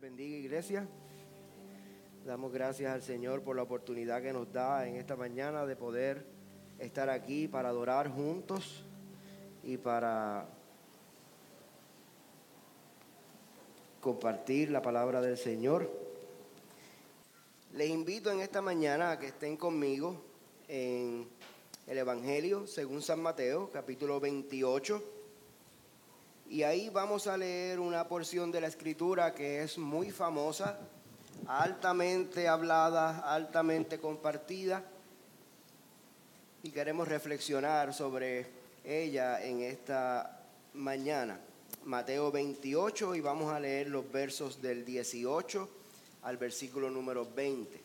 bendiga, 0.00 0.36
iglesia. 0.36 0.86
Damos 2.24 2.52
gracias 2.52 2.92
al 2.92 3.02
Señor 3.02 3.42
por 3.42 3.56
la 3.56 3.62
oportunidad 3.62 4.22
que 4.22 4.32
nos 4.32 4.52
da 4.52 4.86
en 4.86 4.96
esta 4.96 5.16
mañana 5.16 5.66
de 5.66 5.74
poder 5.74 6.24
estar 6.78 7.10
aquí 7.10 7.48
para 7.48 7.70
adorar 7.70 8.08
juntos 8.08 8.84
y 9.64 9.76
para 9.76 10.46
compartir 14.00 14.70
la 14.70 14.82
palabra 14.82 15.20
del 15.20 15.36
Señor. 15.36 15.90
Les 17.72 17.90
invito 17.90 18.30
en 18.30 18.40
esta 18.40 18.62
mañana 18.62 19.12
a 19.12 19.18
que 19.18 19.26
estén 19.26 19.56
conmigo 19.56 20.22
en 20.68 21.28
el 21.86 21.98
Evangelio 21.98 22.66
según 22.66 23.02
San 23.02 23.20
Mateo, 23.20 23.70
capítulo 23.72 24.20
28. 24.20 25.17
Y 26.50 26.62
ahí 26.62 26.88
vamos 26.88 27.26
a 27.26 27.36
leer 27.36 27.78
una 27.78 28.08
porción 28.08 28.50
de 28.50 28.62
la 28.62 28.68
escritura 28.68 29.34
que 29.34 29.62
es 29.62 29.76
muy 29.76 30.10
famosa, 30.10 30.78
altamente 31.46 32.48
hablada, 32.48 33.18
altamente 33.34 33.98
compartida. 33.98 34.82
Y 36.62 36.70
queremos 36.70 37.06
reflexionar 37.06 37.92
sobre 37.92 38.46
ella 38.82 39.44
en 39.44 39.60
esta 39.60 40.40
mañana. 40.72 41.38
Mateo 41.84 42.32
28 42.32 43.14
y 43.14 43.20
vamos 43.20 43.52
a 43.52 43.60
leer 43.60 43.88
los 43.88 44.10
versos 44.10 44.62
del 44.62 44.86
18 44.86 45.68
al 46.22 46.38
versículo 46.38 46.90
número 46.90 47.28
20. 47.30 47.78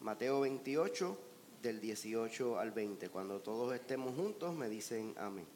Mateo 0.00 0.40
28 0.40 1.18
del 1.62 1.80
18 1.80 2.58
al 2.58 2.72
20. 2.72 3.08
Cuando 3.10 3.38
todos 3.38 3.72
estemos 3.76 4.12
juntos 4.16 4.56
me 4.56 4.68
dicen 4.68 5.14
amén. 5.18 5.55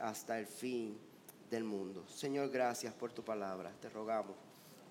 hasta 0.00 0.38
el 0.38 0.46
fin 0.46 0.98
del 1.50 1.64
mundo. 1.64 2.04
Señor, 2.08 2.50
gracias 2.50 2.94
por 2.94 3.12
tu 3.12 3.24
palabra. 3.24 3.72
Te 3.80 3.88
rogamos 3.88 4.36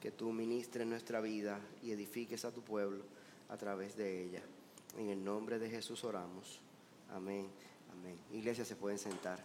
que 0.02 0.12
tú 0.12 0.32
ministres 0.32 0.86
nuestra 0.86 1.22
vida 1.22 1.60
y 1.84 1.92
edifiques 1.92 2.46
a 2.46 2.52
tu 2.52 2.62
pueblo 2.62 3.04
a 3.50 3.58
través 3.58 3.96
de 3.96 4.24
ella. 4.24 4.42
En 4.98 5.10
el 5.10 5.24
nombre 5.24 5.60
de 5.60 5.70
Jesús 5.70 6.04
oramos. 6.04 6.60
Amén. 7.12 7.48
Amén. 7.92 8.18
Iglesia, 8.32 8.66
se 8.66 8.76
pueden 8.76 9.00
sentar. 9.00 9.40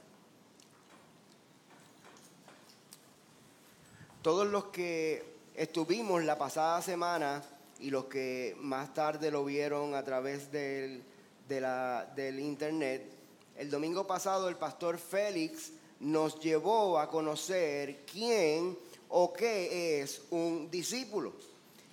Todos 4.23 4.47
los 4.47 4.67
que 4.67 5.25
estuvimos 5.55 6.23
la 6.25 6.39
pasada 6.39 6.81
semana 6.81 7.43
y 7.81 7.91
los 7.91 8.05
que 8.05 8.57
más 8.61 8.95
tarde 8.95 9.31
lo 9.31 9.45
vieron 9.45 9.95
a 9.95 10.05
través 10.05 10.53
del, 10.53 11.03
del 11.49 12.39
internet, 12.39 13.11
el 13.57 13.71
domingo 13.71 14.07
pasado 14.07 14.49
el 14.49 14.57
pastor 14.57 14.99
Félix 14.99 15.73
nos 16.01 16.41
llevó 16.41 16.99
a 16.99 17.09
conocer 17.09 18.05
quién 18.05 18.77
o 19.09 19.33
qué 19.33 20.01
es 20.01 20.23
un 20.31 20.71
discípulo. 20.71 21.33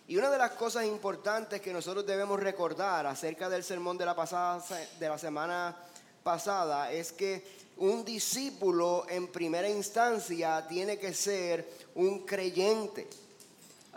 Y 0.07 0.17
una 0.17 0.31
de 0.31 0.39
las 0.39 0.51
cosas 0.51 0.85
importantes 0.85 1.61
que 1.61 1.71
nosotros 1.71 2.05
debemos 2.05 2.39
recordar 2.39 3.05
acerca 3.05 3.47
del 3.49 3.63
sermón 3.63 3.97
de 3.97 4.05
la, 4.05 4.15
pasada, 4.15 4.63
de 4.99 5.07
la 5.07 5.19
semana 5.19 5.77
pasada 6.23 6.91
es 6.91 7.11
que 7.11 7.43
un 7.77 8.03
discípulo 8.03 9.05
en 9.07 9.27
primera 9.27 9.69
instancia 9.69 10.65
tiene 10.67 10.97
que 10.97 11.13
ser 11.13 11.69
un 11.95 12.25
creyente. 12.25 13.07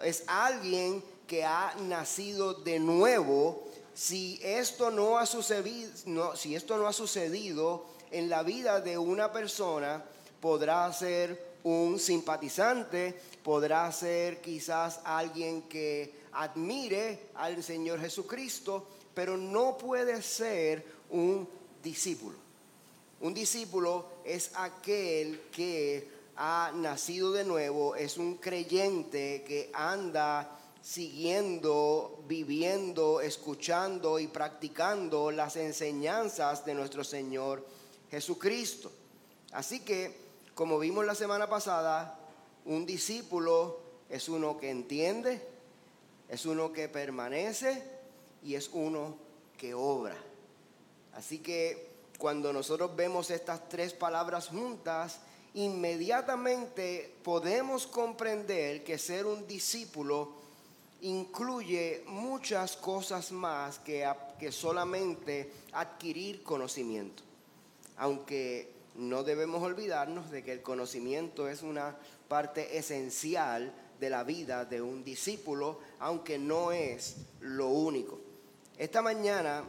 Es 0.02 0.24
alguien 0.26 1.02
que 1.26 1.44
ha 1.44 1.74
nacido 1.80 2.54
de 2.54 2.78
nuevo. 2.78 3.68
Si 3.94 4.40
esto 4.42 4.90
no 4.90 5.18
ha 5.18 5.26
sucedido, 5.26 5.90
no, 6.06 6.36
si 6.36 6.54
esto 6.54 6.76
no 6.78 6.86
ha 6.86 6.92
sucedido 6.92 7.84
en 8.10 8.28
la 8.28 8.42
vida 8.42 8.80
de 8.80 8.96
una 8.96 9.32
persona, 9.32 10.02
podrá 10.40 10.90
ser 10.92 11.52
un 11.64 11.98
simpatizante, 11.98 13.14
podrá 13.42 13.90
ser 13.92 14.40
quizás 14.40 15.00
alguien 15.04 15.62
que 15.62 16.22
admire 16.32 17.28
al 17.34 17.62
Señor 17.62 18.00
Jesucristo, 18.00 18.86
pero 19.14 19.36
no 19.36 19.76
puede 19.76 20.22
ser 20.22 20.84
un 21.10 21.48
discípulo. 21.82 22.36
Un 23.20 23.34
discípulo 23.34 24.06
es 24.24 24.50
aquel 24.54 25.42
que 25.52 26.08
ha 26.36 26.72
nacido 26.74 27.30
de 27.32 27.44
nuevo, 27.44 27.94
es 27.94 28.16
un 28.16 28.38
creyente 28.38 29.44
que 29.46 29.70
anda 29.72 30.58
siguiendo, 30.82 32.24
viviendo, 32.26 33.20
escuchando 33.20 34.18
y 34.18 34.26
practicando 34.26 35.30
las 35.30 35.56
enseñanzas 35.56 36.64
de 36.64 36.74
nuestro 36.74 37.04
Señor 37.04 37.64
Jesucristo. 38.10 38.90
Así 39.52 39.80
que 39.80 40.22
como 40.54 40.78
vimos 40.78 41.06
la 41.06 41.14
semana 41.14 41.48
pasada, 41.48 42.18
un 42.66 42.84
discípulo 42.84 43.80
es 44.10 44.28
uno 44.28 44.58
que 44.58 44.70
entiende, 44.70 45.40
es 46.28 46.44
uno 46.44 46.72
que 46.72 46.88
permanece 46.88 47.82
y 48.42 48.54
es 48.54 48.68
uno 48.72 49.16
que 49.56 49.72
obra. 49.72 50.16
Así 51.14 51.38
que 51.38 51.90
cuando 52.18 52.52
nosotros 52.52 52.94
vemos 52.94 53.30
estas 53.30 53.68
tres 53.68 53.94
palabras 53.94 54.48
juntas, 54.48 55.20
inmediatamente 55.54 57.14
podemos 57.22 57.86
comprender 57.86 58.84
que 58.84 58.98
ser 58.98 59.26
un 59.26 59.46
discípulo 59.46 60.41
incluye 61.02 62.04
muchas 62.06 62.76
cosas 62.76 63.32
más 63.32 63.78
que, 63.78 64.08
que 64.38 64.52
solamente 64.52 65.50
adquirir 65.72 66.42
conocimiento. 66.42 67.22
Aunque 67.96 68.72
no 68.94 69.24
debemos 69.24 69.62
olvidarnos 69.62 70.30
de 70.30 70.42
que 70.42 70.52
el 70.52 70.62
conocimiento 70.62 71.48
es 71.48 71.62
una 71.62 71.96
parte 72.28 72.78
esencial 72.78 73.72
de 73.98 74.10
la 74.10 74.24
vida 74.24 74.64
de 74.64 74.80
un 74.80 75.04
discípulo, 75.04 75.80
aunque 75.98 76.38
no 76.38 76.72
es 76.72 77.16
lo 77.40 77.68
único. 77.68 78.20
Esta 78.78 79.02
mañana 79.02 79.64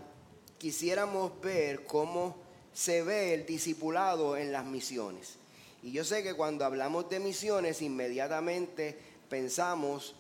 quisiéramos 0.58 1.40
ver 1.42 1.86
cómo 1.86 2.36
se 2.74 3.04
ve 3.04 3.34
el 3.34 3.46
discipulado 3.46 4.38
en 4.38 4.52
las 4.52 4.66
misiones. 4.66 5.36
Y 5.82 5.92
yo 5.92 6.04
sé 6.04 6.24
que 6.24 6.36
cuando 6.36 6.64
hablamos 6.64 7.10
de 7.10 7.20
misiones, 7.20 7.82
inmediatamente 7.82 8.98
pensamos 9.30 10.16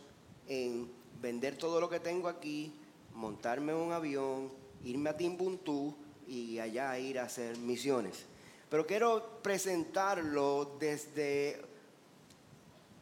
en 0.48 1.03
vender 1.24 1.58
todo 1.58 1.80
lo 1.80 1.90
que 1.90 2.02
tengo 2.02 2.28
aquí, 2.28 2.74
montarme 3.14 3.72
en 3.72 3.78
un 3.78 3.94
avión, 3.94 4.52
irme 4.84 5.10
a 5.10 5.16
Timbuktu 5.16 5.96
y 6.28 6.60
allá 6.60 7.00
ir 7.00 7.18
a 7.18 7.24
hacer 7.24 7.58
misiones. 7.58 8.26
Pero 8.70 8.86
quiero 8.86 9.40
presentarlo 9.42 10.76
desde 10.80 11.62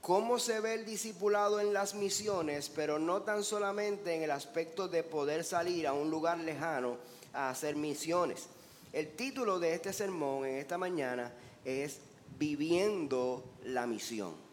cómo 0.01 0.37
se 0.37 0.59
ve 0.59 0.75
el 0.75 0.85
discipulado 0.85 1.59
en 1.59 1.73
las 1.73 1.95
misiones, 1.95 2.69
pero 2.69 2.99
no 2.99 3.23
tan 3.23 3.43
solamente 3.43 4.13
en 4.13 4.21
el 4.21 4.31
aspecto 4.31 4.87
de 4.87 5.01
poder 5.03 5.43
salir 5.43 5.87
a 5.87 5.93
un 5.93 6.11
lugar 6.11 6.37
lejano 6.37 6.97
a 7.33 7.49
hacer 7.49 7.75
misiones. 7.75 8.49
El 8.93 9.15
título 9.15 9.59
de 9.59 9.73
este 9.73 9.93
sermón 9.93 10.45
en 10.45 10.57
esta 10.57 10.77
mañana 10.77 11.33
es 11.65 12.01
Viviendo 12.37 13.43
la 13.63 13.87
misión. 13.87 14.50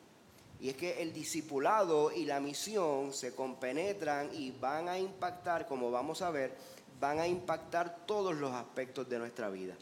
Y 0.61 0.71
es 0.71 0.77
que 0.77 1.01
el 1.03 1.13
discipulado 1.13 2.11
y 2.11 2.25
la 2.25 2.41
misión 2.41 3.13
se 3.13 3.35
compenetran 3.35 4.31
y 4.35 4.51
van 4.51 4.89
a 4.89 4.99
impactar, 4.99 5.67
como 5.67 5.91
vamos 5.91 6.21
a 6.23 6.31
ver, 6.31 6.53
van 7.01 7.21
a 7.21 7.29
impactar 7.29 8.07
todos 8.07 8.35
los 8.35 8.53
aspectos 8.53 9.09
de 9.09 9.19
nuestra 9.19 9.51
vida. 9.51 9.75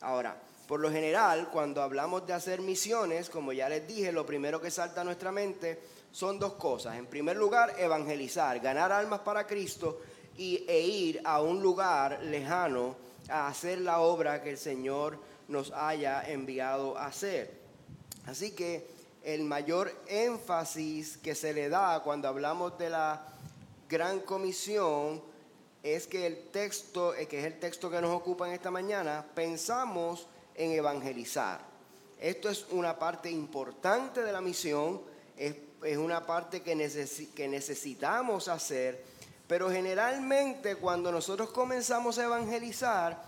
Ahora, 0.00 0.40
por 0.68 0.80
lo 0.80 0.90
general, 0.90 1.50
cuando 1.50 1.82
hablamos 1.82 2.26
de 2.26 2.32
hacer 2.32 2.60
misiones, 2.60 3.28
como 3.28 3.52
ya 3.52 3.68
les 3.68 3.86
dije, 3.86 4.12
lo 4.12 4.24
primero 4.24 4.60
que 4.60 4.70
salta 4.70 5.00
a 5.00 5.04
nuestra 5.04 5.32
mente 5.32 5.80
son 6.12 6.38
dos 6.38 6.54
cosas. 6.54 6.96
En 6.96 7.06
primer 7.06 7.36
lugar, 7.36 7.74
evangelizar, 7.76 8.60
ganar 8.60 8.92
almas 8.92 9.20
para 9.20 9.46
Cristo 9.46 10.00
y, 10.38 10.64
e 10.68 10.80
ir 10.80 11.20
a 11.24 11.42
un 11.42 11.60
lugar 11.60 12.22
lejano 12.22 12.96
a 13.28 13.48
hacer 13.48 13.80
la 13.80 14.00
obra 14.00 14.42
que 14.42 14.50
el 14.50 14.58
Señor 14.58 15.18
nos 15.48 15.72
haya 15.72 16.22
enviado 16.30 16.96
a 16.96 17.06
hacer. 17.06 17.58
Así 18.26 18.52
que 18.52 18.93
el 19.24 19.42
mayor 19.44 19.90
énfasis 20.06 21.16
que 21.16 21.34
se 21.34 21.54
le 21.54 21.70
da 21.70 22.00
cuando 22.04 22.28
hablamos 22.28 22.76
de 22.78 22.90
la 22.90 23.26
gran 23.88 24.20
comisión 24.20 25.22
es 25.82 26.06
que 26.06 26.26
el 26.26 26.48
texto, 26.48 27.14
eh, 27.14 27.26
que 27.26 27.40
es 27.40 27.46
el 27.46 27.58
texto 27.58 27.90
que 27.90 28.00
nos 28.00 28.10
ocupa 28.10 28.46
en 28.46 28.54
esta 28.54 28.70
mañana, 28.70 29.24
pensamos 29.34 30.26
en 30.54 30.72
evangelizar. 30.72 31.60
Esto 32.20 32.48
es 32.50 32.66
una 32.70 32.98
parte 32.98 33.30
importante 33.30 34.22
de 34.22 34.32
la 34.32 34.40
misión, 34.40 35.02
es, 35.36 35.56
una 35.96 36.24
parte 36.24 36.62
que, 36.62 36.74
que 37.34 37.48
necesitamos 37.48 38.48
hacer, 38.48 39.04
pero 39.46 39.70
generalmente 39.70 40.76
cuando 40.76 41.12
nosotros 41.12 41.50
comenzamos 41.50 42.18
a 42.18 42.24
evangelizar, 42.24 43.22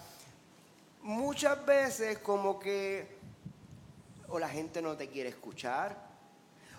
muchas 1.02 1.64
veces 1.66 2.18
como 2.18 2.58
que 2.58 3.15
o 4.28 4.38
la 4.38 4.48
gente 4.48 4.82
no 4.82 4.96
te 4.96 5.08
quiere 5.08 5.28
escuchar, 5.30 5.96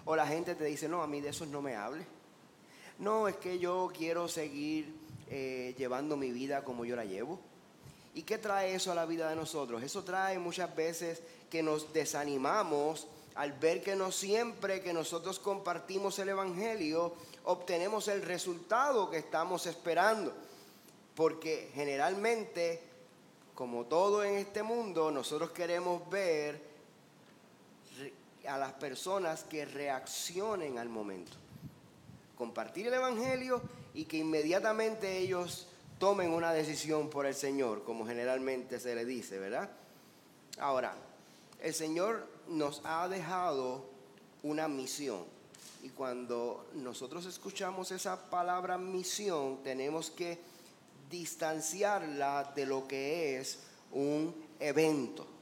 o 0.06 0.16
la 0.16 0.28
gente 0.28 0.56
te 0.56 0.66
dice, 0.66 0.88
no, 0.88 1.04
a 1.04 1.08
mí 1.08 1.22
de 1.22 1.30
eso 1.30 1.46
no 1.46 1.62
me 1.62 1.76
hable. 1.76 2.06
No, 3.00 3.28
es 3.28 3.36
que 3.36 3.60
yo 3.60 3.92
quiero 3.96 4.28
seguir 4.28 4.96
eh, 5.30 5.76
llevando 5.78 6.18
mi 6.18 6.32
vida 6.32 6.64
como 6.64 6.86
yo 6.86 6.96
la 6.96 7.06
llevo. 7.06 7.40
¿Y 8.14 8.24
qué 8.24 8.38
trae 8.38 8.74
eso 8.74 8.92
a 8.92 8.96
la 8.96 9.06
vida 9.06 9.30
de 9.30 9.36
nosotros? 9.36 9.84
Eso 9.84 10.04
trae 10.04 10.40
muchas 10.40 10.76
veces 10.76 11.22
que 11.50 11.62
nos 11.62 11.94
desanimamos 11.94 13.08
al 13.36 13.54
ver 13.54 13.84
que 13.84 13.96
no 13.96 14.12
siempre 14.12 14.82
que 14.82 14.94
nosotros 14.94 15.38
compartimos 15.38 16.18
el 16.18 16.30
Evangelio 16.30 17.14
obtenemos 17.44 18.08
el 18.08 18.24
resultado 18.24 19.10
que 19.12 19.18
estamos 19.18 19.68
esperando. 19.68 20.34
Porque 21.14 21.70
generalmente, 21.74 22.82
como 23.54 23.86
todo 23.86 24.24
en 24.24 24.36
este 24.36 24.64
mundo, 24.64 25.12
nosotros 25.12 25.52
queremos 25.52 26.10
ver 26.10 26.67
a 28.48 28.58
las 28.58 28.74
personas 28.74 29.44
que 29.44 29.66
reaccionen 29.66 30.78
al 30.78 30.90
momento. 30.90 31.34
Compartir 32.38 32.88
el 32.88 32.94
Evangelio 32.94 33.62
y 33.94 34.06
que 34.06 34.18
inmediatamente 34.18 35.18
ellos 35.18 35.68
tomen 36.00 36.32
una 36.32 36.54
decisión 36.54 37.10
por 37.10 37.26
el 37.26 37.34
Señor, 37.34 37.84
como 37.84 38.06
generalmente 38.06 38.80
se 38.80 38.96
le 38.96 39.06
dice, 39.06 39.40
¿verdad? 39.40 39.70
Ahora, 40.60 40.96
el 41.62 41.74
Señor 41.74 42.28
nos 42.48 42.82
ha 42.84 43.08
dejado 43.08 43.86
una 44.44 44.68
misión. 44.68 45.26
Y 45.84 45.90
cuando 45.90 46.68
nosotros 46.74 47.26
escuchamos 47.26 47.92
esa 47.92 48.30
palabra 48.30 48.78
misión, 48.78 49.64
tenemos 49.64 50.10
que 50.10 50.40
distanciarla 51.10 52.52
de 52.56 52.66
lo 52.66 52.88
que 52.88 53.40
es 53.40 53.60
un 53.92 54.34
evento. 54.60 55.37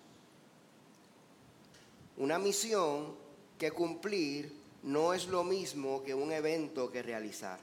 Una 2.18 2.40
misión 2.40 3.16
que 3.58 3.72
cumplir 3.72 4.62
no 4.84 5.14
es 5.14 5.28
lo 5.28 5.44
mismo 5.44 6.04
que 6.04 6.14
un 6.14 6.32
evento 6.32 6.92
que 6.92 7.04
realizar. 7.04 7.60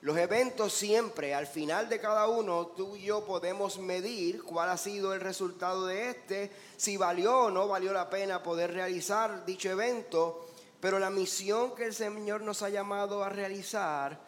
Los 0.00 0.16
eventos 0.16 0.72
siempre, 0.72 1.34
al 1.34 1.46
final 1.46 1.88
de 1.88 2.00
cada 2.00 2.26
uno, 2.26 2.68
tú 2.68 2.96
y 2.96 3.02
yo 3.02 3.24
podemos 3.24 3.78
medir 3.78 4.42
cuál 4.42 4.70
ha 4.70 4.76
sido 4.76 5.14
el 5.14 5.20
resultado 5.20 5.86
de 5.86 6.10
este, 6.10 6.50
si 6.76 6.96
valió 6.96 7.42
o 7.42 7.50
no 7.50 7.68
valió 7.68 7.92
la 7.92 8.10
pena 8.10 8.42
poder 8.42 8.72
realizar 8.72 9.44
dicho 9.44 9.70
evento, 9.70 10.46
pero 10.80 10.98
la 10.98 11.10
misión 11.10 11.74
que 11.76 11.84
el 11.84 11.94
Señor 11.94 12.40
nos 12.40 12.62
ha 12.62 12.68
llamado 12.68 13.22
a 13.22 13.28
realizar 13.28 14.18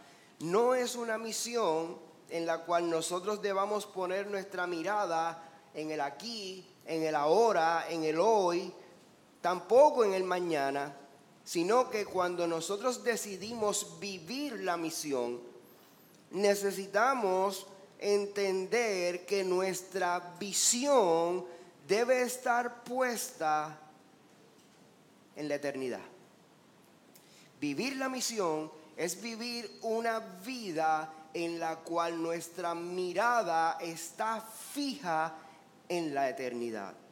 no 0.40 0.74
es 0.74 0.94
una 0.94 1.18
misión 1.18 1.98
en 2.28 2.46
la 2.46 2.64
cual 2.64 2.88
nosotros 2.88 3.42
debamos 3.42 3.86
poner 3.86 4.28
nuestra 4.28 4.66
mirada 4.66 5.42
en 5.74 5.90
el 5.90 6.00
aquí, 6.00 6.64
en 6.86 7.02
el 7.02 7.14
ahora, 7.14 7.86
en 7.88 8.04
el 8.04 8.20
hoy, 8.20 8.72
tampoco 9.44 10.04
en 10.04 10.14
el 10.14 10.24
mañana, 10.24 10.96
sino 11.44 11.90
que 11.90 12.06
cuando 12.06 12.46
nosotros 12.46 13.04
decidimos 13.04 14.00
vivir 14.00 14.60
la 14.60 14.78
misión, 14.78 15.38
necesitamos 16.30 17.66
entender 17.98 19.26
que 19.26 19.44
nuestra 19.44 20.36
visión 20.40 21.44
debe 21.86 22.22
estar 22.22 22.84
puesta 22.84 23.78
en 25.36 25.46
la 25.46 25.56
eternidad. 25.56 26.00
Vivir 27.60 27.96
la 27.96 28.08
misión 28.08 28.72
es 28.96 29.20
vivir 29.20 29.78
una 29.82 30.20
vida 30.20 31.12
en 31.34 31.60
la 31.60 31.80
cual 31.80 32.22
nuestra 32.22 32.74
mirada 32.74 33.76
está 33.78 34.40
fija 34.40 35.36
en 35.86 36.14
la 36.14 36.30
eternidad. 36.30 37.03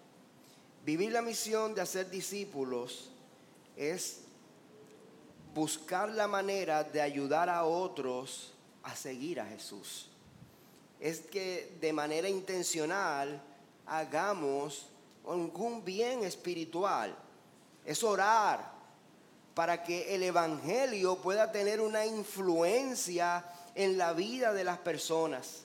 Vivir 0.85 1.13
la 1.13 1.23
misión 1.23 1.75
de 1.75 1.81
hacer 1.81 2.11
discípulos 2.11 3.11
es 3.77 4.23
buscar 5.55 6.09
la 6.11 6.27
manera 6.27 6.83
de 6.83 7.01
ayudar 7.01 7.49
a 7.49 7.65
otros 7.65 8.53
a 8.83 8.97
seguir 8.97 9.41
a 9.41 9.47
Jesús. 9.47 10.09
Es 10.99 11.21
que 11.21 11.77
de 11.81 11.93
manera 11.93 12.29
intencional 12.29 13.41
hagamos 13.87 14.87
algún 15.29 15.85
bien 15.85 16.25
espiritual. 16.25 17.15
Es 17.85 18.03
orar 18.03 18.73
para 19.55 19.85
que 19.85 20.15
el 20.15 20.23
Evangelio 20.23 21.17
pueda 21.17 21.53
tener 21.53 21.81
una 21.81 22.07
influencia 22.07 23.45
en 23.75 23.99
la 23.99 24.15
vida 24.15 24.53
de 24.53 24.65
las 24.65 24.79
personas. 24.79 25.63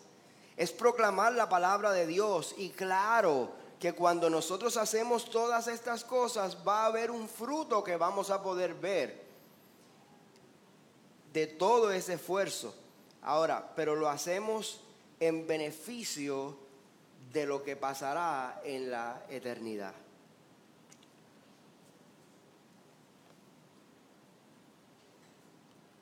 Es 0.57 0.71
proclamar 0.71 1.33
la 1.33 1.49
palabra 1.49 1.91
de 1.91 2.05
Dios 2.05 2.53
y 2.57 2.69
claro 2.69 3.51
que 3.79 3.93
cuando 3.93 4.29
nosotros 4.29 4.75
hacemos 4.77 5.29
todas 5.29 5.67
estas 5.67 6.03
cosas 6.03 6.57
va 6.67 6.83
a 6.83 6.85
haber 6.87 7.11
un 7.11 7.29
fruto 7.29 7.83
que 7.83 7.95
vamos 7.95 8.31
a 8.31 8.41
poder 8.41 8.73
ver 8.73 9.23
de 11.31 11.45
todo 11.45 11.91
ese 11.91 12.13
esfuerzo. 12.13 12.73
Ahora, 13.21 13.73
pero 13.75 13.95
lo 13.95 14.09
hacemos 14.09 14.81
en 15.19 15.45
beneficio 15.45 16.57
de 17.31 17.45
lo 17.45 17.63
que 17.63 17.75
pasará 17.75 18.61
en 18.63 18.89
la 18.89 19.23
eternidad. 19.29 19.93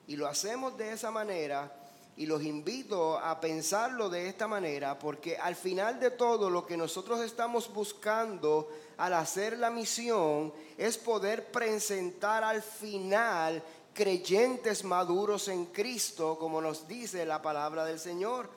Y 0.06 0.16
lo 0.16 0.28
hacemos 0.28 0.78
de 0.78 0.92
esa 0.92 1.10
manera 1.10 1.85
y 2.16 2.26
los 2.26 2.42
invito 2.42 3.18
a 3.18 3.38
pensarlo 3.40 4.08
de 4.08 4.28
esta 4.28 4.48
manera 4.48 4.98
porque 4.98 5.36
al 5.36 5.54
final 5.54 6.00
de 6.00 6.10
todo 6.10 6.48
lo 6.48 6.64
que 6.66 6.76
nosotros 6.76 7.20
estamos 7.20 7.72
buscando 7.72 8.70
al 8.96 9.12
hacer 9.14 9.58
la 9.58 9.70
misión 9.70 10.52
es 10.78 10.96
poder 10.96 11.50
presentar 11.52 12.42
al 12.42 12.62
final 12.62 13.62
creyentes 13.92 14.84
maduros 14.84 15.48
en 15.48 15.66
Cristo, 15.66 16.38
como 16.38 16.60
nos 16.60 16.86
dice 16.88 17.24
la 17.24 17.40
palabra 17.40 17.84
del 17.84 17.98
Señor. 17.98 18.48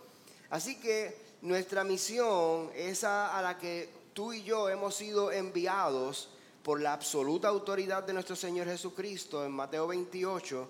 Así 0.50 0.80
que 0.80 1.18
nuestra 1.42 1.84
misión, 1.84 2.70
esa 2.76 3.38
a 3.38 3.42
la 3.42 3.58
que 3.58 3.90
tú 4.14 4.34
y 4.34 4.44
yo 4.44 4.70
hemos 4.70 4.96
sido 4.96 5.32
enviados 5.32 6.30
por 6.64 6.82
la 6.82 6.94
absoluta 6.94 7.48
autoridad 7.48 8.04
de 8.04 8.14
nuestro 8.14 8.36
Señor 8.36 8.68
Jesucristo 8.68 9.46
en 9.46 9.52
Mateo 9.52 9.88
28, 9.88 10.70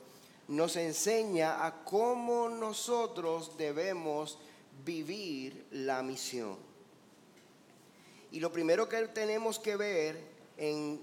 nos 0.49 0.75
enseña 0.77 1.63
a 1.65 1.83
cómo 1.83 2.49
nosotros 2.49 3.55
debemos 3.55 4.39
vivir 4.83 5.67
la 5.71 6.01
misión. 6.01 6.57
Y 8.31 8.39
lo 8.39 8.51
primero 8.51 8.89
que 8.89 8.97
tenemos 9.09 9.59
que 9.59 9.75
ver 9.75 10.19
en 10.57 10.99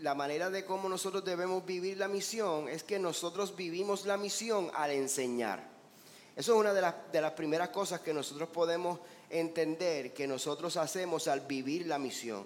la 0.00 0.14
manera 0.14 0.50
de 0.50 0.64
cómo 0.64 0.88
nosotros 0.88 1.24
debemos 1.24 1.64
vivir 1.64 1.96
la 1.98 2.08
misión 2.08 2.68
es 2.68 2.82
que 2.82 2.98
nosotros 2.98 3.54
vivimos 3.54 4.04
la 4.04 4.16
misión 4.16 4.70
al 4.74 4.90
enseñar. 4.90 5.68
Eso 6.34 6.54
es 6.54 6.60
una 6.60 6.72
de 6.72 6.80
las, 6.80 6.94
de 7.12 7.20
las 7.20 7.32
primeras 7.32 7.68
cosas 7.68 8.00
que 8.00 8.12
nosotros 8.12 8.48
podemos 8.48 8.98
entender 9.28 10.12
que 10.12 10.26
nosotros 10.26 10.76
hacemos 10.76 11.28
al 11.28 11.42
vivir 11.42 11.86
la 11.86 12.00
misión. 12.00 12.44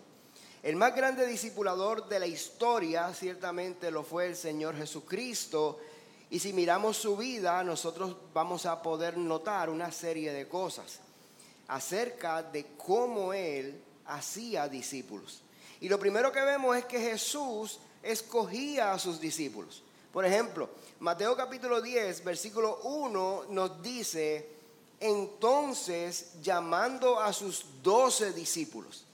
El 0.62 0.76
más 0.76 0.94
grande 0.94 1.26
discipulador 1.26 2.08
de 2.08 2.18
la 2.18 2.26
historia 2.26 3.12
ciertamente 3.12 3.90
lo 3.90 4.02
fue 4.02 4.26
el 4.26 4.36
Señor 4.36 4.76
Jesucristo. 4.76 5.78
Y 6.30 6.38
si 6.38 6.52
miramos 6.52 6.96
su 6.96 7.16
vida, 7.16 7.62
nosotros 7.62 8.16
vamos 8.32 8.66
a 8.66 8.82
poder 8.82 9.16
notar 9.16 9.70
una 9.70 9.92
serie 9.92 10.32
de 10.32 10.48
cosas 10.48 11.00
acerca 11.68 12.42
de 12.42 12.66
cómo 12.76 13.32
Él 13.32 13.82
hacía 14.06 14.68
discípulos. 14.68 15.42
Y 15.80 15.88
lo 15.88 15.98
primero 15.98 16.32
que 16.32 16.40
vemos 16.40 16.76
es 16.76 16.84
que 16.86 17.00
Jesús 17.00 17.78
escogía 18.02 18.92
a 18.92 18.98
sus 18.98 19.20
discípulos. 19.20 19.82
Por 20.12 20.24
ejemplo, 20.24 20.68
Mateo 21.00 21.36
capítulo 21.36 21.82
10, 21.82 22.24
versículo 22.24 22.80
1 22.84 23.46
nos 23.50 23.82
dice, 23.82 24.48
entonces 25.00 26.40
llamando 26.40 27.20
a 27.20 27.32
sus 27.32 27.66
doce 27.82 28.32
discípulos. 28.32 29.04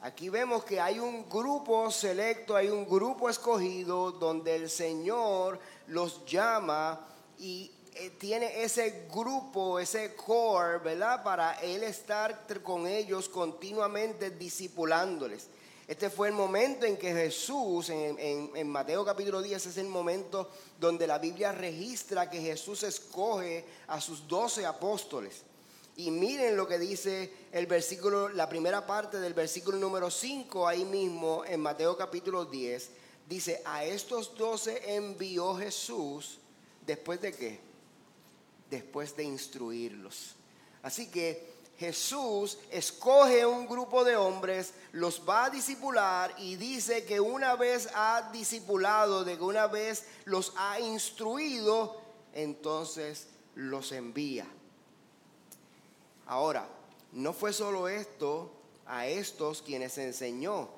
Aquí 0.00 0.28
vemos 0.28 0.62
que 0.64 0.80
hay 0.80 1.00
un 1.00 1.28
grupo 1.28 1.90
selecto, 1.90 2.54
hay 2.54 2.68
un 2.68 2.88
grupo 2.88 3.28
escogido 3.28 4.12
donde 4.12 4.54
el 4.54 4.70
Señor 4.70 5.58
los 5.88 6.24
llama 6.24 7.04
y 7.36 7.72
eh, 7.94 8.10
tiene 8.10 8.62
ese 8.62 9.08
grupo, 9.12 9.80
ese 9.80 10.14
core, 10.14 10.78
¿verdad? 10.78 11.24
Para 11.24 11.60
Él 11.60 11.82
estar 11.82 12.46
con 12.62 12.86
ellos 12.86 13.28
continuamente 13.28 14.30
discipulándoles. 14.30 15.48
Este 15.88 16.10
fue 16.10 16.28
el 16.28 16.34
momento 16.34 16.86
en 16.86 16.96
que 16.96 17.12
Jesús, 17.12 17.90
en, 17.90 18.68
Mateo 18.68 19.04
capítulo 19.04 19.42
10, 19.42 19.66
es 19.66 19.78
el 19.78 19.88
momento 19.88 20.48
donde 20.78 21.08
la 21.08 21.18
Biblia 21.18 21.50
registra 21.50 22.30
que 22.30 22.40
Jesús 22.40 22.84
escoge 22.84 23.64
a 23.88 24.00
sus 24.00 24.28
doce 24.28 24.64
apóstoles. 24.64 25.42
Y 25.98 26.12
miren 26.12 26.56
lo 26.56 26.68
que 26.68 26.78
dice 26.78 27.32
el 27.50 27.66
versículo, 27.66 28.28
la 28.28 28.48
primera 28.48 28.86
parte 28.86 29.18
del 29.18 29.34
versículo 29.34 29.78
número 29.78 30.12
5 30.12 30.68
ahí 30.68 30.84
mismo 30.84 31.44
en 31.44 31.58
Mateo 31.58 31.96
capítulo 31.96 32.44
10. 32.44 32.90
Dice, 33.28 33.60
a 33.64 33.84
estos 33.84 34.36
doce 34.36 34.94
envió 34.94 35.56
Jesús 35.56 36.38
después 36.86 37.20
de 37.20 37.32
qué? 37.32 37.58
Después 38.70 39.16
de 39.16 39.24
instruirlos. 39.24 40.36
Así 40.84 41.08
que 41.10 41.48
Jesús 41.80 42.58
escoge 42.70 43.44
un 43.44 43.66
grupo 43.66 44.04
de 44.04 44.14
hombres, 44.14 44.74
los 44.92 45.28
va 45.28 45.46
a 45.46 45.50
disipular 45.50 46.32
y 46.38 46.54
dice 46.54 47.04
que 47.06 47.18
una 47.18 47.56
vez 47.56 47.88
ha 47.92 48.30
discipulado, 48.32 49.24
de 49.24 49.36
que 49.36 49.42
una 49.42 49.66
vez 49.66 50.04
los 50.26 50.52
ha 50.58 50.78
instruido, 50.78 52.00
entonces 52.34 53.26
los 53.56 53.90
envía. 53.90 54.46
Ahora, 56.28 56.68
no 57.12 57.32
fue 57.32 57.54
solo 57.54 57.88
esto 57.88 58.52
a 58.84 59.06
estos 59.06 59.62
quienes 59.62 59.96
enseñó. 59.96 60.68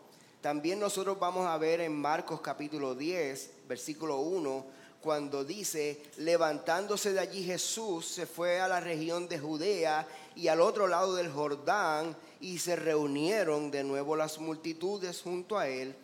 También 0.40 0.78
nosotros 0.78 1.18
vamos 1.18 1.44
a 1.44 1.58
ver 1.58 1.80
en 1.80 2.00
Marcos 2.00 2.40
capítulo 2.40 2.94
10, 2.94 3.66
versículo 3.66 4.20
1, 4.20 4.64
cuando 5.02 5.44
dice, 5.44 6.00
levantándose 6.18 7.12
de 7.12 7.18
allí 7.18 7.42
Jesús 7.42 8.06
se 8.06 8.26
fue 8.26 8.60
a 8.60 8.68
la 8.68 8.78
región 8.78 9.28
de 9.28 9.40
Judea 9.40 10.06
y 10.36 10.46
al 10.46 10.60
otro 10.60 10.86
lado 10.86 11.16
del 11.16 11.32
Jordán 11.32 12.16
y 12.40 12.60
se 12.60 12.76
reunieron 12.76 13.72
de 13.72 13.82
nuevo 13.82 14.14
las 14.14 14.38
multitudes 14.38 15.20
junto 15.20 15.58
a 15.58 15.66
él 15.66 15.96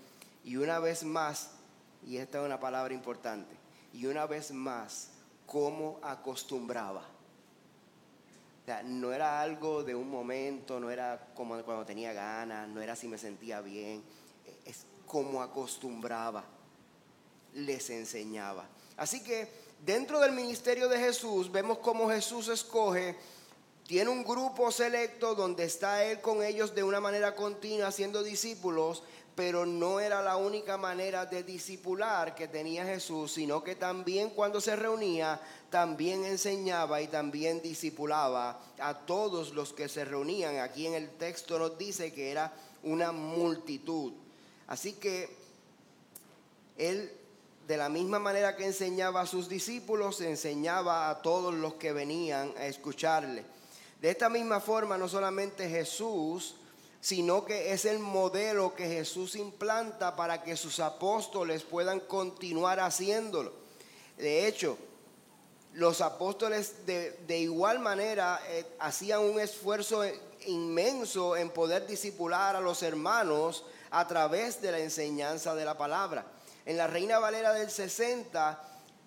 y 0.45 0.57
una 0.57 0.81
vez 0.81 1.05
más, 1.05 1.51
y 2.05 2.17
esta 2.17 2.41
es 2.41 2.47
una 2.47 2.59
palabra 2.59 2.93
importante, 2.93 3.55
y 3.93 4.07
una 4.07 4.27
vez 4.27 4.51
más, 4.51 5.11
como 5.47 6.01
acostumbraba 6.03 7.16
no 8.85 9.13
era 9.13 9.41
algo 9.41 9.85
de 9.85 9.95
un 9.95 10.11
momento, 10.11 10.81
no 10.81 10.91
era 10.91 11.29
como 11.35 11.63
cuando 11.63 11.85
tenía 11.85 12.13
ganas, 12.13 12.69
no 12.69 12.81
era 12.81 12.97
si 12.97 13.07
me 13.07 13.19
sentía 13.19 13.61
bien, 13.61 14.03
es 14.65 14.85
como 15.07 15.41
acostumbraba, 15.43 16.45
les 17.55 17.91
enseñaba. 17.91 18.67
Así 18.97 19.23
que 19.23 19.49
dentro 19.85 20.19
del 20.21 20.33
ministerio 20.33 20.89
de 20.89 20.99
Jesús 20.99 21.51
vemos 21.51 21.79
cómo 21.79 22.09
Jesús 22.11 22.49
escoge, 22.49 23.17
tiene 23.87 24.11
un 24.11 24.25
grupo 24.25 24.73
selecto 24.73 25.37
donde 25.37 25.65
está 25.65 26.05
Él 26.05 26.21
con 26.21 26.43
ellos 26.43 26.75
de 26.75 26.83
una 26.83 26.99
manera 26.99 27.37
continua 27.37 27.89
haciendo 27.89 28.25
discípulos, 28.25 29.05
pero 29.37 29.67
no 29.67 30.01
era 30.01 30.23
la 30.23 30.39
única 30.39 30.79
manera 30.79 31.27
de 31.27 31.43
discipular 31.43 32.35
que 32.35 32.49
tenía 32.49 32.87
Jesús, 32.87 33.33
sino 33.33 33.63
que 33.63 33.75
también 33.75 34.31
cuando 34.31 34.63
se 34.63 34.75
reunía, 34.75 35.39
también 35.69 36.25
enseñaba 36.25 37.03
y 37.03 37.09
también 37.09 37.61
discipulaba 37.61 38.59
a 38.81 38.95
todos 39.01 39.53
los 39.53 39.75
que 39.75 39.91
se 39.91 40.07
reunían. 40.07 40.59
Aquí 40.61 40.87
en 40.87 40.95
el 40.95 41.11
texto 41.11 41.59
nos 41.59 41.77
dice 41.77 42.15
que 42.15 42.31
era 42.31 42.51
una 42.83 43.13
multitud. 43.13 44.15
Así 44.69 44.95
que 44.95 45.29
él, 46.79 47.13
de 47.69 47.77
la 47.77 47.91
misma 47.91 48.19
manera 48.19 48.57
que 48.57 48.65
enseñaba 48.65 49.21
a 49.21 49.27
sus 49.27 49.51
discípulos, 49.51 50.23
enseñaba 50.23 51.11
a 51.11 51.21
todos 51.21 51.53
los 51.53 51.75
que 51.75 51.93
venían 51.93 52.55
a 52.57 52.67
escucharle. 52.67 53.45
De 54.01 54.09
esta 54.09 54.31
misma 54.31 54.61
forma, 54.61 54.97
no 54.97 55.09
solamente 55.09 55.69
Jesús, 55.69 56.57
sino 57.07 57.45
que 57.45 57.73
es 57.73 57.85
el 57.85 58.01
modelo 58.01 58.75
que 58.75 58.89
Jesús 58.89 59.37
implanta 59.37 60.17
para 60.17 60.43
que 60.43 60.57
sus 60.57 60.81
apóstoles 60.81 61.63
puedan 61.63 62.01
continuar 62.01 62.81
haciéndolo. 62.81 63.53
De 64.17 64.49
hecho, 64.49 64.77
los 65.75 66.01
apóstoles 66.01 66.85
de, 66.85 67.39
igual 67.39 67.79
manera 67.79 68.41
eh, 68.49 68.67
hacían 68.81 69.21
un 69.21 69.39
esfuerzo 69.39 70.03
inmenso 70.47 71.37
en 71.37 71.51
poder 71.51 71.87
disipular 71.87 72.57
a 72.57 72.61
los 72.61 72.83
hermanos 72.83 73.65
a 73.91 74.09
través 74.09 74.61
de 74.61 74.73
la 74.73 74.81
enseñanza 74.81 75.55
de 75.55 75.65
la 75.65 75.79
palabra. 75.79 76.27
En 76.65 76.77
la 76.77 76.89
Reina 76.89 77.21
Valera 77.21 77.53
del 77.53 77.71
60 77.71 78.65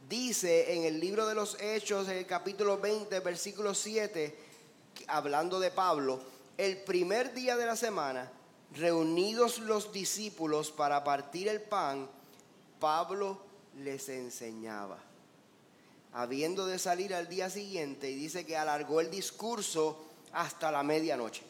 dice 0.08 0.74
en 0.74 0.86
el 0.86 1.02
libro 1.02 1.28
de 1.28 1.36
los 1.36 1.60
Hechos, 1.60 2.08
en 2.08 2.20
el 2.20 2.26
capítulo 2.26 2.78
20, 2.78 3.20
versículo 3.20 3.74
7, 3.74 4.34
hablando 5.08 5.60
de 5.60 5.72
Pablo, 5.72 6.39
el 6.60 6.76
primer 6.76 7.34
día 7.34 7.56
de 7.56 7.66
la 7.66 7.78
semana, 7.78 8.30
reunidos 8.76 9.60
los 9.60 9.94
discípulos 9.94 10.72
para 10.72 11.06
partir 11.06 11.48
el 11.48 11.62
pan, 11.62 12.10
Pablo 12.82 13.40
les 13.78 14.10
enseñaba. 14.10 14.98
Habiendo 16.12 16.68
de 16.68 16.78
salir 16.78 17.16
al 17.16 17.30
día 17.30 17.50
siguiente, 17.50 18.12
y 18.12 18.16
dice 18.16 18.46
que 18.46 18.58
alargó 18.58 19.00
el 19.00 19.10
discurso 19.10 20.04
hasta 20.34 20.70
la 20.70 20.84
medianoche. 20.84 21.44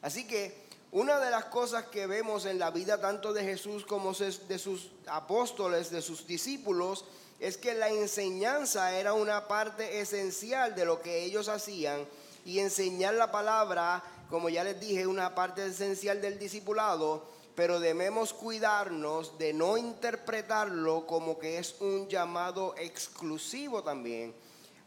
Así 0.00 0.26
que 0.26 0.64
una 0.90 1.20
de 1.20 1.30
las 1.30 1.44
cosas 1.44 1.88
que 1.88 2.06
vemos 2.06 2.46
en 2.46 2.58
la 2.58 2.70
vida 2.70 2.98
tanto 2.98 3.34
de 3.34 3.44
Jesús 3.44 3.84
como 3.84 4.14
de 4.14 4.58
sus 4.58 4.90
apóstoles, 5.06 5.90
de 5.90 6.00
sus 6.00 6.26
discípulos, 6.26 7.04
es 7.40 7.58
que 7.58 7.74
la 7.74 7.90
enseñanza 7.90 8.98
era 8.98 9.12
una 9.12 9.48
parte 9.48 10.00
esencial 10.00 10.74
de 10.74 10.86
lo 10.86 11.02
que 11.02 11.24
ellos 11.24 11.50
hacían 11.50 12.06
y 12.46 12.60
enseñar 12.60 13.12
la 13.14 13.30
palabra 13.30 14.02
como 14.28 14.48
ya 14.48 14.64
les 14.64 14.78
dije, 14.80 15.06
una 15.06 15.34
parte 15.34 15.66
esencial 15.66 16.20
del 16.20 16.38
discipulado, 16.38 17.28
pero 17.54 17.80
debemos 17.80 18.32
cuidarnos 18.32 19.38
de 19.38 19.52
no 19.52 19.76
interpretarlo 19.76 21.06
como 21.06 21.38
que 21.38 21.58
es 21.58 21.76
un 21.80 22.08
llamado 22.08 22.74
exclusivo 22.76 23.82
también 23.82 24.34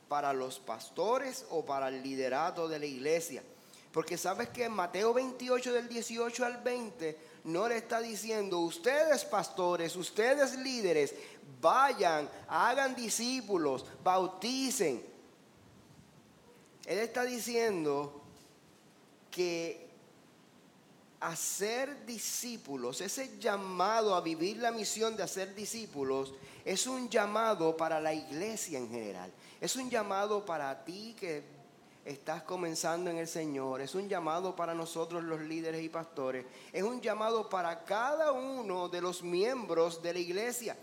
para 0.08 0.34
los 0.34 0.60
pastores 0.60 1.46
o 1.50 1.66
para 1.66 1.88
el 1.88 2.04
liderato 2.04 2.68
de 2.68 2.80
la 2.80 2.86
iglesia. 2.86 3.44
Porque 3.92 4.18
sabes 4.18 4.50
que 4.50 4.66
en 4.66 4.74
Mateo 4.74 5.14
28 5.14 5.74
del 5.74 5.88
18 5.88 6.46
al 6.46 6.58
20 6.58 7.18
no 7.46 7.68
le 7.68 7.78
está 7.78 8.02
diciendo, 8.02 8.60
ustedes 8.60 9.26
pastores, 9.26 9.96
ustedes 9.96 10.56
líderes, 10.58 11.16
vayan, 11.60 12.30
hagan 12.48 12.96
discípulos, 12.96 13.86
bauticen. 14.04 15.04
Él 16.86 17.00
está 17.00 17.24
diciendo 17.24 18.19
que 19.30 19.90
hacer 21.20 22.06
discípulos, 22.06 23.02
ese 23.02 23.38
llamado 23.40 24.16
a 24.16 24.22
vivir 24.22 24.58
la 24.58 24.72
misión 24.72 25.16
de 25.18 25.24
hacer 25.24 25.54
discípulos, 25.54 26.34
es 26.64 26.88
un 26.88 27.10
llamado 27.10 27.76
para 27.76 28.00
la 28.00 28.14
iglesia 28.14 28.78
en 28.78 28.90
general. 28.90 29.32
Es 29.60 29.76
un 29.76 29.90
llamado 29.90 30.46
para 30.46 30.84
ti 30.86 31.16
que 31.20 31.44
estás 32.06 32.44
comenzando 32.44 33.10
en 33.10 33.18
el 33.18 33.28
Señor. 33.28 33.82
Es 33.82 33.96
un 33.96 34.08
llamado 34.08 34.56
para 34.56 34.74
nosotros 34.74 35.24
los 35.24 35.42
líderes 35.42 35.84
y 35.84 35.90
pastores. 35.90 36.46
Es 36.72 36.84
un 36.84 37.02
llamado 37.02 37.50
para 37.50 37.84
cada 37.84 38.32
uno 38.32 38.90
de 38.90 39.02
los 39.02 39.22
miembros 39.22 40.02
de 40.02 40.14
la 40.14 40.20
iglesia. 40.20 40.78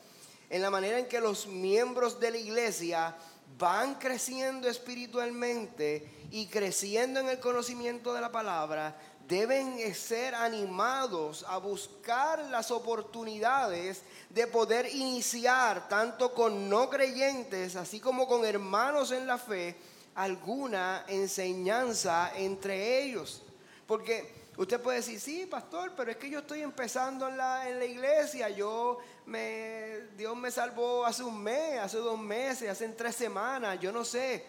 En 0.50 0.62
la 0.62 0.70
manera 0.70 0.98
en 0.98 1.08
que 1.08 1.20
los 1.20 1.46
miembros 1.46 2.20
de 2.20 2.30
la 2.30 2.36
iglesia 2.36 3.16
van 3.58 3.94
creciendo 3.94 4.68
espiritualmente 4.68 6.26
y 6.30 6.46
creciendo 6.46 7.20
en 7.20 7.28
el 7.28 7.40
conocimiento 7.40 8.12
de 8.12 8.20
la 8.20 8.30
palabra, 8.32 8.96
deben 9.26 9.94
ser 9.94 10.34
animados 10.34 11.44
a 11.48 11.58
buscar 11.58 12.38
las 12.44 12.70
oportunidades 12.70 14.02
de 14.30 14.46
poder 14.46 14.94
iniciar, 14.94 15.88
tanto 15.88 16.32
con 16.32 16.68
no 16.68 16.88
creyentes, 16.88 17.76
así 17.76 17.98
como 17.98 18.28
con 18.28 18.44
hermanos 18.44 19.10
en 19.10 19.26
la 19.26 19.38
fe, 19.38 19.76
alguna 20.14 21.04
enseñanza 21.08 22.32
entre 22.36 23.02
ellos. 23.02 23.42
Porque 23.86 24.46
usted 24.56 24.80
puede 24.80 24.98
decir, 24.98 25.20
sí, 25.20 25.46
pastor, 25.46 25.92
pero 25.96 26.10
es 26.10 26.16
que 26.16 26.30
yo 26.30 26.40
estoy 26.40 26.62
empezando 26.62 27.28
en 27.28 27.36
la, 27.36 27.68
en 27.68 27.78
la 27.78 27.84
iglesia, 27.84 28.48
yo 28.48 28.98
me, 29.26 30.00
Dios 30.16 30.36
me 30.36 30.50
salvó 30.50 31.04
hace 31.04 31.22
un 31.22 31.42
mes, 31.42 31.78
hace 31.78 31.98
dos 31.98 32.18
meses, 32.18 32.68
hace 32.68 32.88
tres 32.90 33.14
semanas, 33.14 33.78
yo 33.80 33.92
no 33.92 34.04
sé. 34.04 34.44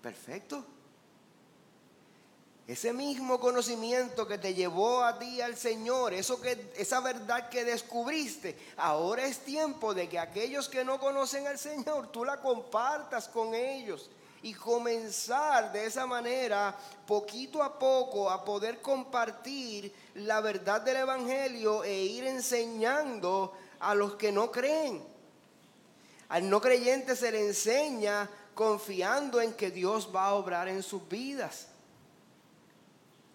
Perfecto. 0.00 0.64
Ese 2.66 2.92
mismo 2.92 3.38
conocimiento 3.38 4.26
que 4.26 4.38
te 4.38 4.52
llevó 4.52 5.04
a 5.04 5.18
ti 5.18 5.40
al 5.40 5.56
Señor, 5.56 6.12
eso 6.12 6.40
que, 6.40 6.72
esa 6.76 6.98
verdad 7.00 7.48
que 7.48 7.64
descubriste, 7.64 8.58
ahora 8.76 9.24
es 9.24 9.38
tiempo 9.38 9.94
de 9.94 10.08
que 10.08 10.18
aquellos 10.18 10.68
que 10.68 10.84
no 10.84 10.98
conocen 10.98 11.46
al 11.46 11.58
Señor, 11.58 12.08
tú 12.08 12.24
la 12.24 12.40
compartas 12.40 13.28
con 13.28 13.54
ellos 13.54 14.10
y 14.42 14.52
comenzar 14.52 15.72
de 15.72 15.86
esa 15.86 16.06
manera, 16.06 16.76
poquito 17.06 17.62
a 17.62 17.78
poco, 17.78 18.28
a 18.30 18.44
poder 18.44 18.80
compartir 18.80 19.94
la 20.16 20.40
verdad 20.40 20.80
del 20.80 20.96
Evangelio 20.96 21.84
e 21.84 21.94
ir 21.94 22.24
enseñando 22.24 23.52
a 23.80 23.94
los 23.94 24.14
que 24.14 24.32
no 24.32 24.50
creen. 24.50 25.02
Al 26.28 26.48
no 26.48 26.60
creyente 26.60 27.14
se 27.14 27.30
le 27.30 27.46
enseña 27.46 28.28
confiando 28.54 29.40
en 29.40 29.52
que 29.52 29.70
Dios 29.70 30.10
va 30.14 30.26
a 30.26 30.34
obrar 30.34 30.68
en 30.68 30.82
sus 30.82 31.06
vidas, 31.08 31.68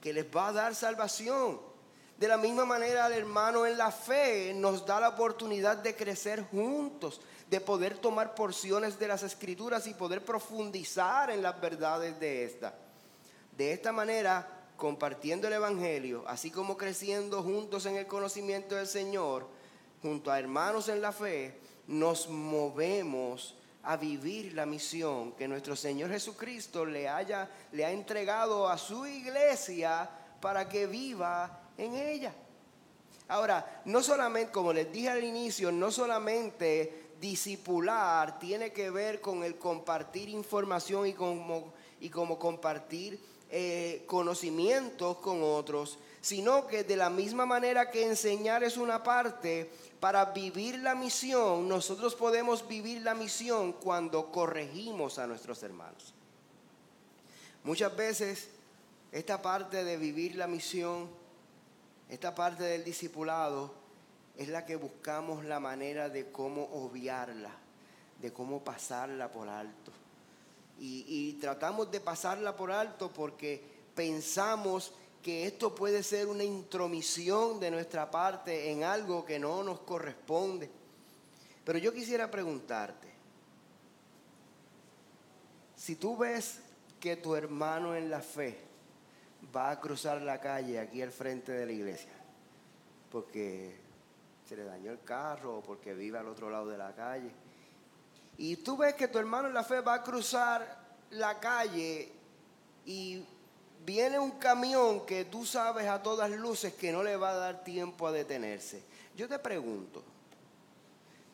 que 0.02 0.12
les 0.12 0.26
va 0.26 0.48
a 0.48 0.54
dar 0.54 0.76
salvación. 0.76 1.60
De 2.18 2.28
la 2.28 2.38
misma 2.38 2.66
manera, 2.66 3.08
el 3.08 3.14
hermano 3.14 3.66
en 3.66 3.78
la 3.78 3.92
fe 3.92 4.54
nos 4.54 4.86
da 4.86 5.00
la 5.00 5.10
oportunidad 5.10 5.78
de 5.78 5.96
crecer 5.96 6.44
juntos, 6.52 7.22
de 7.50 7.62
poder 7.62 7.98
tomar 7.98 8.36
porciones 8.36 8.98
de 8.98 9.08
las 9.08 9.24
escrituras 9.24 9.88
y 9.88 9.94
poder 9.94 10.24
profundizar 10.24 11.32
en 11.32 11.42
las 11.42 11.60
verdades 11.60 12.20
de 12.20 12.46
esta. 12.46 12.74
De 13.56 13.74
esta 13.74 13.92
manera, 13.92 14.61
compartiendo 14.82 15.46
el 15.46 15.54
Evangelio, 15.54 16.24
así 16.26 16.50
como 16.50 16.76
creciendo 16.76 17.44
juntos 17.44 17.86
en 17.86 17.98
el 17.98 18.08
conocimiento 18.08 18.74
del 18.74 18.88
Señor, 18.88 19.48
junto 20.02 20.32
a 20.32 20.40
hermanos 20.40 20.90
en 20.90 21.04
la 21.04 21.12
fe, 21.12 21.56
nos 21.86 22.28
movemos 22.28 23.54
a 23.84 23.96
vivir 23.96 24.54
la 24.56 24.66
misión 24.66 25.34
que 25.34 25.48
nuestro 25.48 25.76
Señor 25.76 26.10
Jesucristo 26.10 26.84
le, 26.84 27.08
haya, 27.08 27.48
le 27.74 27.86
ha 27.86 27.92
entregado 27.92 28.68
a 28.68 28.76
su 28.80 29.06
iglesia 29.06 30.10
para 30.42 30.68
que 30.68 30.88
viva 30.88 31.60
en 31.78 31.94
ella. 31.94 32.34
Ahora, 33.28 33.84
no 33.86 34.02
solamente, 34.02 34.52
como 34.52 34.74
les 34.74 34.92
dije 34.92 35.10
al 35.10 35.24
inicio, 35.24 35.72
no 35.72 35.92
solamente 35.92 37.12
discipular 37.22 38.40
tiene 38.40 38.74
que 38.74 38.90
ver 38.90 39.22
con 39.22 39.44
el 39.44 39.60
compartir 39.60 40.28
información 40.30 41.06
y 41.06 41.14
como, 41.14 41.72
y 42.00 42.10
como 42.10 42.40
compartir 42.40 43.31
eh, 43.52 44.04
conocimientos 44.08 45.18
con 45.18 45.44
otros, 45.44 46.00
sino 46.22 46.68
que 46.68 46.84
de 46.84 46.96
la 46.96 47.10
misma 47.10 47.46
manera 47.46 47.92
que 47.92 48.06
enseñar 48.06 48.64
es 48.64 48.78
una 48.78 49.04
parte, 49.04 49.70
para 50.00 50.26
vivir 50.26 50.80
la 50.80 50.96
misión, 50.96 51.70
nosotros 51.70 52.16
podemos 52.16 52.68
vivir 52.68 53.02
la 53.04 53.14
misión 53.14 53.74
cuando 53.74 54.32
corregimos 54.32 55.20
a 55.20 55.28
nuestros 55.28 55.62
hermanos. 55.62 56.14
Muchas 57.64 57.96
veces 57.96 58.50
esta 59.12 59.42
parte 59.42 59.84
de 59.84 59.98
vivir 59.98 60.36
la 60.36 60.48
misión 60.48 61.22
esta 62.12 62.36
parte 62.36 62.64
del 62.66 62.84
discipulado 62.84 63.74
es 64.38 64.50
la 64.50 64.66
que 64.66 64.76
buscamos 64.76 65.46
la 65.46 65.62
manera 65.62 66.10
de 66.10 66.30
cómo 66.30 66.64
obviarla, 66.74 67.52
de 68.22 68.34
cómo 68.34 68.66
pasarla 68.66 69.32
por 69.32 69.48
alto. 69.48 69.94
Y, 70.84 71.34
tratamos 71.34 71.92
de 71.92 72.00
pasarla 72.00 72.56
por 72.56 72.72
alto 72.72 73.12
porque 73.14 73.64
pensamos 73.94 74.92
que 75.22 75.46
esto 75.46 75.76
puede 75.76 76.02
ser 76.02 76.26
una 76.26 76.44
intromisión 76.44 77.60
de 77.60 77.70
nuestra 77.70 78.10
parte 78.10 78.72
en 78.72 78.84
algo 78.84 79.24
que 79.24 79.38
no 79.38 79.64
nos 79.64 79.82
corresponde. 79.82 80.72
Pero 81.64 81.78
yo 81.78 81.94
quisiera 81.94 82.32
preguntarte, 82.32 83.10
si 85.76 85.98
tú 85.98 86.18
ves 86.18 86.60
que 87.00 87.16
tu 87.16 87.36
hermano 87.36 87.96
en 87.96 88.10
la 88.10 88.22
fe 88.22 88.58
va 89.56 89.70
a 89.70 89.80
cruzar 89.80 90.20
la 90.24 90.42
calle 90.42 90.80
aquí 90.80 91.04
al 91.04 91.12
frente 91.12 91.52
de 91.52 91.66
la 91.68 91.72
iglesia, 91.74 92.14
porque 93.12 93.76
se 94.50 94.56
le 94.56 94.64
dañó 94.64 94.92
el 94.92 95.04
carro 95.04 95.60
o 95.60 95.62
porque 95.62 95.94
vive 95.94 96.18
al 96.18 96.28
otro 96.28 96.50
lado 96.50 96.70
de 96.70 96.78
la 96.80 96.96
calle. 96.96 97.32
Y 98.38 98.56
tú 98.58 98.78
ves 98.78 98.96
que 98.96 99.08
tu 99.08 99.20
hermano 99.20 99.48
en 99.48 99.54
la 99.54 99.64
fe 99.64 99.82
va 99.82 99.96
a 99.96 100.04
cruzar 100.04 100.80
la 101.12 101.40
calle 101.40 102.12
y 102.86 103.24
viene 103.86 104.18
un 104.18 104.32
camión 104.32 105.06
que 105.06 105.26
tú 105.26 105.46
sabes 105.46 105.88
a 105.88 106.02
todas 106.02 106.32
luces 106.32 106.74
que 106.74 106.92
no 106.92 107.04
le 107.04 107.18
va 107.18 107.32
a 107.32 107.36
dar 107.36 107.64
tiempo 107.64 108.08
a 108.08 108.12
detenerse. 108.12 108.84
Yo 109.16 109.28
te 109.28 109.38
pregunto, 109.38 110.04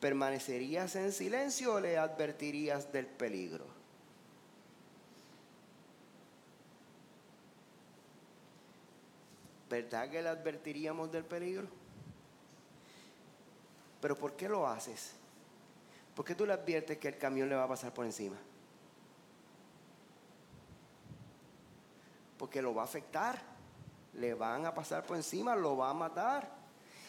¿permanecerías 0.00 0.96
en 0.96 1.12
silencio 1.12 1.74
o 1.74 1.80
le 1.80 1.96
advertirías 1.96 2.92
del 2.92 3.06
peligro? 3.06 3.78
¿verdad 9.68 10.10
que 10.10 10.22
le 10.22 10.28
advertiríamos 10.28 11.12
del 11.12 11.24
peligro? 11.24 11.68
Pero 14.00 14.16
¿por 14.16 14.34
qué 14.34 14.48
lo 14.48 14.66
haces? 14.66 15.12
¿Por 16.18 16.24
qué 16.24 16.34
tú 16.34 16.44
le 16.44 16.52
adviertes 16.52 16.98
que 16.98 17.06
el 17.06 17.16
camión 17.16 17.48
le 17.48 17.54
va 17.54 17.62
a 17.62 17.68
pasar 17.68 17.94
por 17.94 18.04
encima? 18.04 18.34
Porque 22.36 22.60
lo 22.60 22.74
va 22.74 22.82
a 22.82 22.86
afectar, 22.86 23.40
le 24.14 24.34
van 24.34 24.66
a 24.66 24.74
pasar 24.74 25.04
por 25.04 25.16
encima, 25.16 25.54
lo 25.54 25.76
va 25.76 25.90
a 25.90 25.94
matar. 25.94 26.50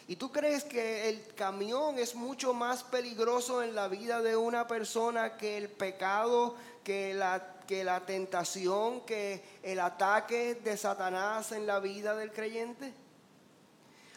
¿Y 0.08 0.16
tú 0.16 0.32
crees 0.32 0.64
que 0.64 1.10
el 1.10 1.34
camión 1.34 1.98
es 1.98 2.14
mucho 2.14 2.54
más 2.54 2.84
peligroso 2.84 3.64
en 3.64 3.74
la 3.74 3.88
vida 3.88 4.22
de 4.22 4.38
una 4.38 4.68
persona 4.68 5.38
que 5.38 5.58
el 5.58 5.70
pecado, 5.70 6.54
que 6.84 7.16
la 7.16 7.56
que 7.66 7.84
la 7.84 8.06
tentación, 8.06 9.02
que 9.08 9.44
el 9.64 9.80
ataque 9.80 10.54
de 10.54 10.78
Satanás 10.78 11.52
en 11.52 11.66
la 11.66 11.80
vida 11.80 12.16
del 12.16 12.32
creyente? 12.32 12.94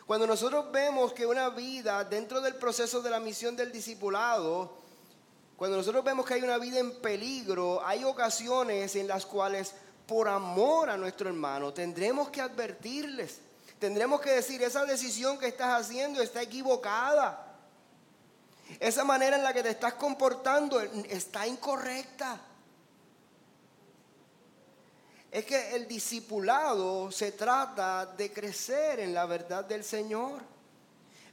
Cuando 0.06 0.26
nosotros 0.26 0.70
vemos 0.70 1.14
que 1.14 1.24
una 1.24 1.48
vida 1.48 2.04
dentro 2.04 2.42
del 2.42 2.56
proceso 2.56 3.00
de 3.00 3.08
la 3.08 3.20
misión 3.20 3.56
del 3.56 3.72
discipulado, 3.72 4.81
cuando 5.56 5.76
nosotros 5.76 6.04
vemos 6.04 6.26
que 6.26 6.34
hay 6.34 6.42
una 6.42 6.58
vida 6.58 6.78
en 6.78 7.00
peligro, 7.00 7.84
hay 7.84 8.04
ocasiones 8.04 8.96
en 8.96 9.06
las 9.06 9.26
cuales 9.26 9.74
por 10.06 10.28
amor 10.28 10.90
a 10.90 10.96
nuestro 10.96 11.28
hermano 11.28 11.72
tendremos 11.72 12.30
que 12.30 12.40
advertirles, 12.40 13.38
tendremos 13.78 14.20
que 14.20 14.30
decir, 14.30 14.62
esa 14.62 14.84
decisión 14.84 15.38
que 15.38 15.48
estás 15.48 15.80
haciendo 15.80 16.20
está 16.20 16.42
equivocada, 16.42 17.52
esa 18.80 19.04
manera 19.04 19.36
en 19.36 19.42
la 19.42 19.52
que 19.52 19.62
te 19.62 19.70
estás 19.70 19.94
comportando 19.94 20.80
está 20.80 21.46
incorrecta. 21.46 22.40
Es 25.30 25.46
que 25.46 25.74
el 25.74 25.88
discipulado 25.88 27.10
se 27.10 27.32
trata 27.32 28.04
de 28.04 28.32
crecer 28.32 29.00
en 29.00 29.14
la 29.14 29.24
verdad 29.24 29.64
del 29.64 29.82
Señor. 29.82 30.42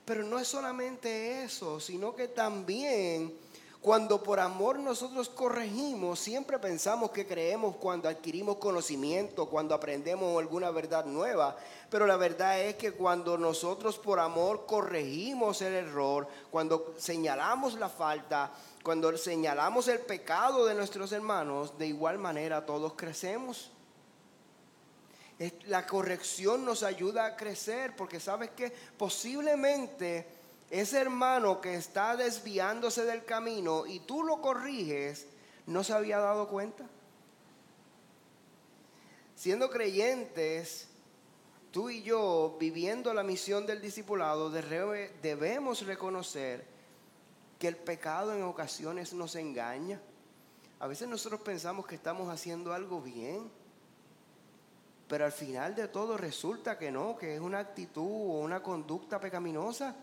Pero 0.05 0.23
no 0.23 0.39
es 0.39 0.47
solamente 0.47 1.43
eso, 1.43 1.79
sino 1.79 2.15
que 2.15 2.29
también 2.29 3.37
cuando 3.81 4.21
por 4.21 4.41
amor 4.41 4.77
nosotros 4.77 5.29
corregimos, 5.29 6.19
siempre 6.19 6.59
pensamos 6.59 7.11
que 7.11 7.25
creemos 7.25 7.77
cuando 7.77 8.09
adquirimos 8.09 8.57
conocimiento, 8.57 9.45
cuando 9.45 9.73
aprendemos 9.73 10.37
alguna 10.37 10.69
verdad 10.69 11.05
nueva. 11.05 11.55
Pero 11.89 12.05
la 12.05 12.17
verdad 12.17 12.59
es 12.59 12.75
que 12.75 12.91
cuando 12.91 13.37
nosotros 13.37 13.97
por 13.97 14.19
amor 14.19 14.65
corregimos 14.65 15.61
el 15.61 15.73
error, 15.73 16.27
cuando 16.51 16.93
señalamos 16.97 17.75
la 17.75 17.87
falta, 17.87 18.51
cuando 18.83 19.17
señalamos 19.17 19.87
el 19.87 19.99
pecado 19.99 20.65
de 20.65 20.75
nuestros 20.75 21.13
hermanos, 21.13 21.77
de 21.77 21.87
igual 21.87 22.17
manera 22.17 22.65
todos 22.65 22.93
crecemos 22.93 23.71
la 25.67 25.87
corrección 25.87 26.65
nos 26.65 26.83
ayuda 26.83 27.25
a 27.25 27.37
crecer 27.37 27.95
porque 27.95 28.19
sabes 28.19 28.49
que 28.51 28.73
posiblemente 28.97 30.38
ese 30.69 30.99
hermano 30.99 31.61
que 31.61 31.75
está 31.75 32.15
desviándose 32.15 33.03
del 33.05 33.25
camino 33.25 33.85
y 33.85 33.99
tú 33.99 34.23
lo 34.23 34.41
corriges, 34.41 35.27
no 35.65 35.83
se 35.83 35.93
había 35.93 36.19
dado 36.19 36.47
cuenta. 36.47 36.85
Siendo 39.35 39.69
creyentes, 39.69 40.87
tú 41.71 41.89
y 41.89 42.03
yo, 42.03 42.57
viviendo 42.59 43.13
la 43.13 43.23
misión 43.23 43.65
del 43.65 43.81
discipulado, 43.81 44.49
debemos 44.51 45.85
reconocer 45.85 46.65
que 47.57 47.67
el 47.67 47.77
pecado 47.77 48.33
en 48.33 48.43
ocasiones 48.43 49.13
nos 49.13 49.35
engaña. 49.35 50.01
A 50.79 50.87
veces 50.87 51.07
nosotros 51.07 51.41
pensamos 51.41 51.85
que 51.85 51.95
estamos 51.95 52.29
haciendo 52.29 52.73
algo 52.73 53.01
bien 53.01 53.49
pero 55.09 55.25
al 55.25 55.31
final 55.31 55.73
de 55.73 55.87
todo 55.87 56.15
resulta 56.17 56.77
que 56.77 56.91
no, 56.91 57.17
que 57.17 57.33
es 57.33 57.41
una 57.41 57.57
actitud 57.57 58.03
o 58.03 58.41
una 58.41 58.61
conducta 58.61 59.19
pecaminosa. 59.19 59.95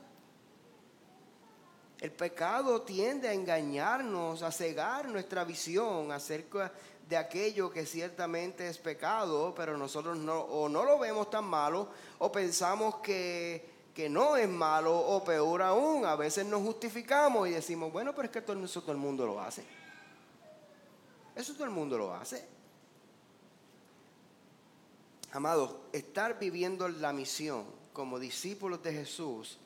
El 2.01 2.13
pecado 2.13 2.83
tiende 2.83 3.29
a 3.29 3.33
engañarnos, 3.33 4.43
a 4.43 4.53
cegar 4.53 5.09
nuestra 5.09 5.45
visión 5.45 6.13
acerca 6.13 6.71
de 7.09 7.17
aquello 7.17 7.71
que 7.71 7.87
ciertamente 7.87 8.69
es 8.69 8.79
pecado, 8.79 9.55
pero 9.57 9.79
nosotros 9.79 10.19
no, 10.19 10.41
o 10.41 10.69
no 10.69 10.85
lo 10.85 10.99
vemos 10.99 11.31
tan 11.31 11.45
malo, 11.45 11.89
o 12.19 12.31
pensamos 12.31 12.97
que, 12.97 13.65
que 13.95 14.11
no 14.11 14.37
es 14.37 14.49
malo, 14.49 14.95
o 14.95 15.25
peor 15.25 15.63
aún, 15.63 16.05
a 16.05 16.17
veces 16.17 16.45
nos 16.45 16.63
justificamos 16.63 17.49
y 17.49 17.53
decimos, 17.53 17.93
bueno, 17.93 18.15
pero 18.15 18.27
es 18.27 18.33
que 18.33 18.43
todo, 18.43 18.63
eso 18.63 18.83
todo 18.83 18.93
el 18.93 18.99
mundo 18.99 19.25
lo 19.25 19.41
hace. 19.41 19.65
Eso 21.35 21.55
todo 21.55 21.65
el 21.65 21.71
mundo 21.71 21.97
lo 21.97 22.15
hace. 22.15 22.47
Amados, 25.33 25.77
estar 25.93 26.39
viviendo 26.39 26.89
la 26.89 27.13
misión 27.13 27.65
como 27.93 28.19
discípulos 28.19 28.83
de 28.83 28.93
Jesús 28.93 29.59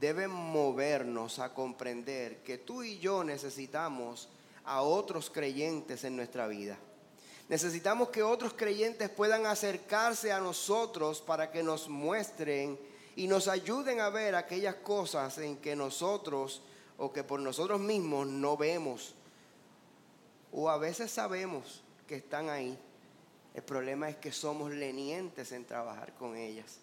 debe 0.00 0.26
movernos 0.26 1.38
a 1.38 1.52
comprender 1.52 2.38
que 2.38 2.58
tú 2.58 2.82
y 2.82 2.98
yo 2.98 3.22
necesitamos 3.22 4.28
a 4.64 4.82
otros 4.82 5.30
creyentes 5.30 6.04
en 6.04 6.16
nuestra 6.16 6.46
vida. 6.46 6.78
Necesitamos 7.48 8.08
que 8.08 8.22
otros 8.22 8.54
creyentes 8.54 9.10
puedan 9.10 9.46
acercarse 9.46 10.32
a 10.32 10.40
nosotros 10.40 11.20
para 11.20 11.50
que 11.50 11.62
nos 11.62 11.88
muestren 11.88 12.78
y 13.16 13.26
nos 13.26 13.48
ayuden 13.48 14.00
a 14.00 14.08
ver 14.08 14.34
aquellas 14.34 14.76
cosas 14.76 15.36
en 15.38 15.56
que 15.56 15.76
nosotros 15.76 16.62
o 16.96 17.12
que 17.12 17.24
por 17.24 17.40
nosotros 17.40 17.80
mismos 17.80 18.26
no 18.26 18.56
vemos 18.56 19.14
o 20.52 20.70
a 20.70 20.78
veces 20.78 21.10
sabemos 21.10 21.82
que 22.06 22.16
están 22.16 22.48
ahí 22.48 22.78
el 23.54 23.62
problema 23.62 24.08
es 24.08 24.16
que 24.16 24.32
somos 24.32 24.70
lenientes 24.70 25.52
en 25.52 25.64
trabajar 25.64 26.14
con 26.14 26.36
ellas. 26.36 26.78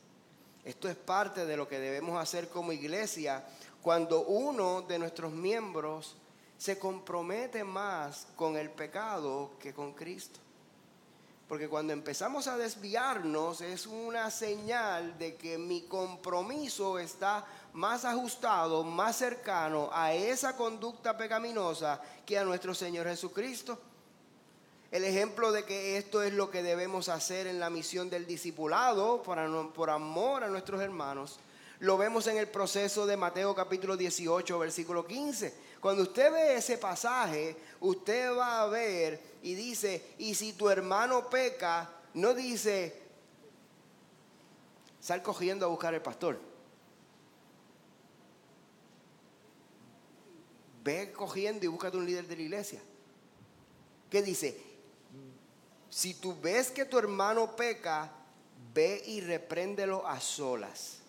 Esto 0.68 0.90
es 0.90 0.98
parte 0.98 1.46
de 1.46 1.56
lo 1.56 1.66
que 1.66 1.80
debemos 1.80 2.22
hacer 2.22 2.50
como 2.50 2.74
iglesia 2.74 3.42
cuando 3.82 4.24
uno 4.24 4.82
de 4.82 5.00
nuestros 5.00 5.32
miembros 5.32 6.18
se 6.58 6.78
compromete 6.78 7.64
más 7.64 8.28
con 8.36 8.58
el 8.58 8.70
pecado 8.72 9.52
que 9.62 9.74
con 9.74 9.94
Cristo. 9.94 10.42
Porque 11.48 11.70
cuando 11.70 11.94
empezamos 11.94 12.48
a 12.48 12.58
desviarnos 12.58 13.62
es 13.62 13.88
una 13.88 14.30
señal 14.30 15.18
de 15.18 15.38
que 15.38 15.58
mi 15.58 15.84
compromiso 15.84 17.00
está 17.00 17.46
más 17.72 18.04
ajustado, 18.04 18.84
más 18.84 19.16
cercano 19.16 19.90
a 19.94 20.14
esa 20.14 20.58
conducta 20.58 21.16
pecaminosa 21.16 22.02
que 22.26 22.38
a 22.38 22.44
nuestro 22.44 22.76
Señor 22.76 23.08
Jesucristo. 23.08 23.80
El 24.90 25.04
ejemplo 25.04 25.52
de 25.52 25.66
que 25.66 25.98
esto 25.98 26.24
es 26.24 26.34
lo 26.34 26.50
que 26.50 26.64
debemos 26.64 27.10
hacer 27.10 27.46
en 27.48 27.60
la 27.60 27.70
misión 27.70 28.10
del 28.10 28.26
discipulado 28.26 29.22
por, 29.22 29.90
amor 29.90 30.44
a 30.44 30.48
nuestros 30.48 30.82
hermanos, 30.82 31.40
lo 31.80 31.98
vemos 31.98 32.26
en 32.28 32.38
el 32.38 32.48
proceso 32.48 33.06
de 33.06 33.18
Mateo 33.18 33.54
capítulo 33.54 33.98
18, 33.98 34.58
versículo 34.58 35.06
15. 35.06 35.54
Cuando 35.82 36.04
usted 36.04 36.32
ve 36.32 36.56
ese 36.56 36.78
pasaje, 36.78 37.58
usted 37.82 38.36
va 38.36 38.62
a 38.62 38.68
ver 38.68 39.20
y 39.44 39.56
dice, 39.56 40.16
y 40.20 40.34
si 40.34 40.54
tu 40.54 40.70
hermano 40.70 41.30
peca, 41.30 41.90
no 42.14 42.34
dice, 42.34 43.02
sal 45.02 45.22
cogiendo 45.22 45.66
a 45.66 45.70
buscar 45.70 45.94
al 45.94 46.02
pastor. 46.02 46.40
Ve 50.82 51.12
cogiendo 51.12 51.66
y 51.66 51.68
búscate 51.68 51.98
un 51.98 52.06
líder 52.06 52.26
de 52.26 52.36
la 52.38 52.42
iglesia. 52.42 52.82
¿Qué 54.10 54.22
dice? 54.22 54.67
Si 55.98 56.14
tú 56.14 56.40
ves 56.40 56.70
que 56.70 56.86
tu 56.86 57.00
hermano 57.00 57.56
peca, 57.56 58.12
ve 58.72 59.02
y 59.08 59.20
repréndelo 59.20 60.06
a 60.06 60.20
solas. 60.20 61.00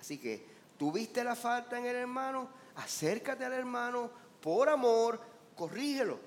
Así 0.00 0.16
que, 0.16 0.42
¿tuviste 0.78 1.22
la 1.22 1.36
falta 1.36 1.78
en 1.78 1.84
el 1.84 1.96
hermano? 1.96 2.48
Acércate 2.76 3.44
al 3.44 3.52
hermano 3.52 4.10
por 4.40 4.70
amor, 4.70 5.20
corrígelo. 5.54 6.18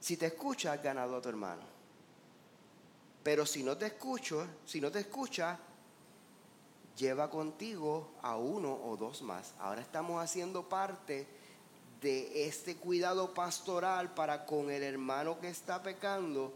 Si 0.00 0.16
te 0.16 0.24
escucha, 0.24 0.72
has 0.72 0.82
ganado 0.82 1.14
a 1.14 1.20
tu 1.20 1.28
hermano. 1.28 1.64
Pero 3.22 3.44
si 3.44 3.62
no 3.62 3.76
te 3.76 3.84
escucho, 3.84 4.46
si 4.64 4.80
no 4.80 4.90
te 4.90 5.00
escucha, 5.00 5.58
lleva 6.96 7.28
contigo 7.28 8.12
a 8.22 8.38
uno 8.38 8.72
o 8.72 8.96
dos 8.96 9.20
más. 9.20 9.52
Ahora 9.58 9.82
estamos 9.82 10.24
haciendo 10.24 10.66
parte 10.70 11.35
de 12.00 12.46
este 12.46 12.76
cuidado 12.76 13.32
pastoral 13.32 14.14
para 14.14 14.44
con 14.44 14.70
el 14.70 14.82
hermano 14.82 15.40
que 15.40 15.48
está 15.48 15.82
pecando 15.82 16.52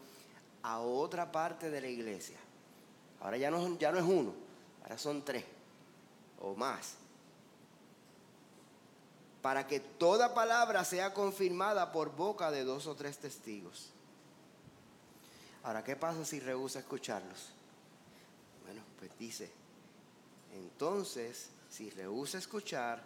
a 0.63 0.81
otra 0.81 1.33
parte 1.33 1.71
de 1.71 1.81
la 1.81 1.89
iglesia. 1.89 2.39
Ahora 3.21 3.37
ya 3.37 3.51
no, 3.51 3.79
ya 3.79 3.93
no 3.93 3.99
es 3.99 4.05
uno, 4.05 4.35
ahora 4.83 4.99
son 4.99 5.25
tres 5.25 5.45
o 6.41 6.55
más, 6.55 6.95
para 9.43 9.67
que 9.67 9.81
toda 9.81 10.35
palabra 10.35 10.85
sea 10.85 11.13
confirmada 11.13 11.93
por 11.93 12.15
boca 12.15 12.51
de 12.51 12.65
dos 12.65 12.87
o 12.87 12.95
tres 12.95 13.19
testigos. 13.19 13.91
Ahora, 15.63 15.85
¿qué 15.85 15.97
pasa 15.97 16.25
si 16.25 16.41
rehúsa 16.41 16.79
escucharlos? 16.79 17.51
Bueno, 18.65 18.83
pues 18.99 19.11
dice, 19.19 19.51
entonces, 20.55 21.51
si 21.69 21.91
rehúsa 21.91 22.39
escuchar, 22.39 23.03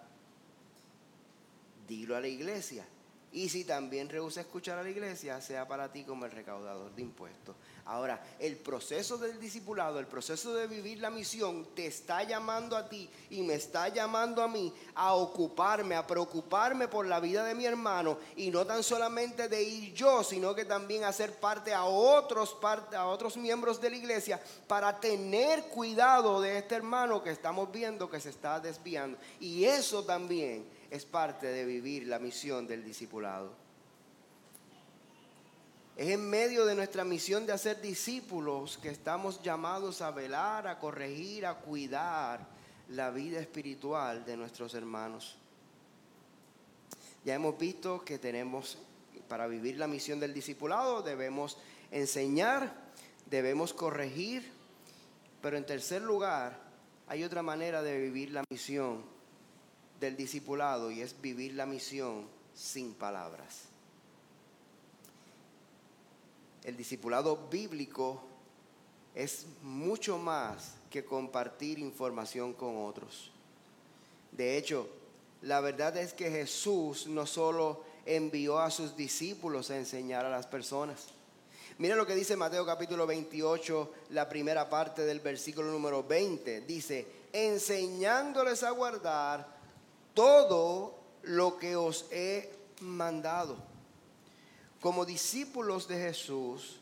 dilo 1.87 2.17
a 2.17 2.21
la 2.21 2.29
iglesia. 2.29 2.87
Y 3.35 3.49
si 3.49 3.65
también 3.65 4.09
rehúsa 4.09 4.43
escuchar 4.43 4.79
a 4.79 4.85
la 4.85 4.91
iglesia, 4.91 5.41
sea 5.41 5.67
para 5.67 5.91
ti 5.91 6.05
como 6.05 6.25
el 6.25 6.31
recaudador 6.31 6.95
de 6.95 7.03
impuestos. 7.03 7.57
Ahora, 7.87 8.25
el 8.39 8.57
proceso 8.57 9.19
del 9.19 9.41
discipulado, 9.41 9.99
el 9.99 10.07
proceso 10.07 10.55
de 10.55 10.69
vivir 10.69 11.01
la 11.01 11.11
misión, 11.11 11.67
te 11.75 11.87
está 11.87 12.23
llamando 12.23 12.77
a 12.77 12.89
ti 12.89 13.11
y 13.31 13.43
me 13.43 13.55
está 13.55 13.89
llamando 13.89 14.41
a 14.41 14.47
mí 14.47 14.73
a 14.95 15.15
ocuparme, 15.15 15.97
a 15.97 16.07
preocuparme 16.07 16.87
por 16.87 17.07
la 17.07 17.19
vida 17.19 17.45
de 17.45 17.57
mi 17.57 17.67
hermano 17.67 18.19
y 18.37 18.53
no 18.53 18.65
tan 18.65 18.85
solamente 18.85 19.49
de 19.49 19.63
ir 19.65 19.93
yo, 19.95 20.23
sino 20.23 20.55
que 20.55 20.65
también 20.65 21.03
hacer 21.03 21.35
parte 21.35 21.75
a 21.75 21.87
otros, 21.87 22.57
a 22.97 23.07
otros 23.07 23.37
miembros 23.37 23.81
de 23.81 23.91
la 23.91 23.97
iglesia 23.97 24.41
para 24.69 25.01
tener 25.01 25.65
cuidado 25.65 26.41
de 26.41 26.59
este 26.59 26.77
hermano 26.77 27.21
que 27.21 27.31
estamos 27.31 27.73
viendo 27.73 28.09
que 28.09 28.21
se 28.21 28.31
está 28.31 28.61
desviando. 28.61 29.19
Y 29.41 29.65
eso 29.65 30.05
también 30.05 30.65
es 30.95 31.05
parte 31.05 31.49
de 31.49 31.65
vivir 31.65 32.07
la 32.07 32.21
misión 32.21 32.69
del 32.69 32.85
discipulado. 32.85 33.51
Es 35.97 36.09
en 36.09 36.31
medio 36.31 36.65
de 36.67 36.77
nuestra 36.77 37.03
misión 37.03 37.47
de 37.47 37.53
hacer 37.53 37.81
discípulos 37.81 38.79
que 38.79 38.91
estamos 38.91 39.43
llamados 39.43 40.03
a 40.03 40.13
velar, 40.13 40.69
a 40.69 40.79
corregir, 40.79 41.47
a 41.47 41.57
cuidar 41.57 42.47
la 42.91 43.11
vida 43.11 43.41
espiritual 43.41 44.25
de 44.25 44.37
nuestros 44.37 44.75
hermanos. 44.75 45.37
Ya 47.25 47.35
hemos 47.35 47.59
visto 47.59 48.05
que 48.05 48.21
tenemos, 48.21 48.79
para 49.27 49.49
vivir 49.49 49.79
la 49.79 49.89
misión 49.89 50.21
del 50.21 50.33
discipulado, 50.33 51.03
debemos 51.03 51.59
enseñar, 51.91 52.73
debemos 53.29 53.75
corregir, 53.75 54.49
pero 55.43 55.57
en 55.57 55.67
tercer 55.67 56.03
lugar, 56.03 56.57
hay 57.09 57.25
otra 57.25 57.43
manera 57.43 57.83
de 57.83 57.99
vivir 57.99 58.31
la 58.31 58.45
misión 58.49 59.13
del 60.05 60.17
discipulado 60.17 60.91
y 60.91 61.01
es 61.01 61.21
vivir 61.21 61.55
la 61.55 61.67
misión 61.67 62.27
sin 62.55 62.95
palabras 62.95 63.75
el 66.65 66.77
discipulado 66.77 67.37
bíblico 67.51 68.23
es 69.15 69.47
mucho 69.63 70.19
más 70.19 70.73
que 70.91 71.05
compartir 71.05 71.79
información 71.79 72.55
con 72.55 72.85
otros. 72.85 73.31
De 74.33 74.57
hecho, 74.57 74.89
la 75.43 75.61
verdad 75.61 75.97
es 75.99 76.15
que 76.15 76.31
Jesús 76.31 77.07
no 77.07 77.27
solo 77.27 77.85
envió 78.07 78.59
a 78.59 78.71
sus 78.71 78.97
discípulos 78.97 79.71
a 79.71 79.77
enseñar 79.77 80.25
a 80.25 80.31
las 80.31 80.47
personas. 80.47 81.09
Mira 81.77 81.97
lo 81.97 82.07
que 82.07 82.15
dice 82.15 82.37
Mateo 82.37 82.65
capítulo 82.65 83.07
28, 83.07 83.93
la 84.11 84.29
primera 84.29 84.69
parte 84.71 85.05
del 85.05 85.21
versículo 85.21 85.71
número 85.71 86.03
20. 86.03 86.63
Dice, 86.63 87.07
enseñándoles 87.33 88.63
a 88.63 88.71
guardar 88.71 89.54
todo 90.15 90.99
lo 91.23 91.59
que 91.59 91.77
os 91.77 92.07
he 92.11 92.51
mandado 92.81 93.57
como 94.85 95.07
discípulos 95.07 95.89
de 95.89 95.97
Jesús, 95.97 96.77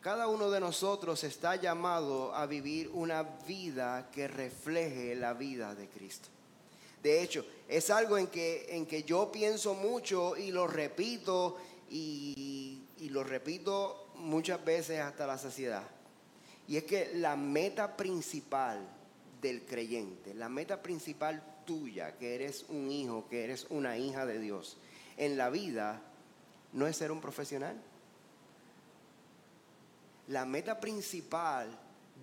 cada 0.00 0.28
uno 0.28 0.52
de 0.52 0.60
nosotros 0.60 1.24
está 1.24 1.56
llamado 1.56 2.32
a 2.32 2.46
vivir 2.46 2.88
una 2.94 3.24
vida 3.24 4.08
que 4.12 4.28
refleje 4.28 5.16
la 5.16 5.34
vida 5.34 5.74
de 5.74 5.88
Cristo. 5.88 6.28
De 7.02 7.20
hecho, 7.20 7.44
es 7.66 7.90
algo 7.90 8.18
en 8.18 8.28
que, 8.28 8.66
en 8.68 8.86
que 8.86 9.02
yo 9.02 9.32
pienso 9.32 9.74
mucho 9.74 10.36
y 10.36 10.52
lo 10.52 10.68
repito 10.68 11.56
y, 11.90 12.84
y 12.98 13.08
lo 13.08 13.24
repito 13.24 14.10
muchas 14.14 14.64
veces 14.64 15.00
hasta 15.00 15.26
la 15.26 15.36
saciedad. 15.36 15.82
Y 16.68 16.76
es 16.76 16.84
que 16.84 17.14
la 17.14 17.34
meta 17.34 17.96
principal 17.96 18.78
del 19.42 19.66
creyente, 19.66 20.34
la 20.34 20.48
meta 20.48 20.80
principal 20.80 21.42
tuya, 21.64 22.16
que 22.16 22.34
eres 22.34 22.66
un 22.68 22.90
hijo, 22.90 23.28
que 23.28 23.44
eres 23.44 23.66
una 23.70 23.98
hija 23.98 24.26
de 24.26 24.38
Dios, 24.38 24.76
en 25.16 25.36
la 25.36 25.50
vida 25.50 26.02
no 26.72 26.86
es 26.86 26.96
ser 26.96 27.12
un 27.12 27.20
profesional. 27.20 27.80
La 30.28 30.44
meta 30.44 30.80
principal 30.80 31.68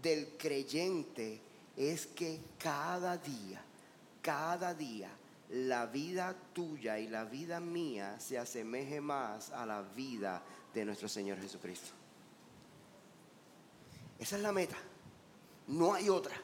del 0.01 0.29
creyente 0.37 1.39
es 1.77 2.07
que 2.07 2.39
cada 2.57 3.17
día, 3.17 3.61
cada 4.21 4.73
día, 4.73 5.09
la 5.49 5.85
vida 5.85 6.35
tuya 6.53 6.99
y 6.99 7.07
la 7.07 7.25
vida 7.25 7.59
mía 7.59 8.19
se 8.19 8.37
asemeje 8.37 9.01
más 9.01 9.51
a 9.51 9.65
la 9.65 9.81
vida 9.81 10.41
de 10.73 10.85
nuestro 10.85 11.09
Señor 11.09 11.39
Jesucristo. 11.39 11.91
Esa 14.17 14.35
es 14.35 14.41
la 14.41 14.51
meta. 14.51 14.77
No 15.67 15.93
hay 15.93 16.09
otra. 16.09 16.35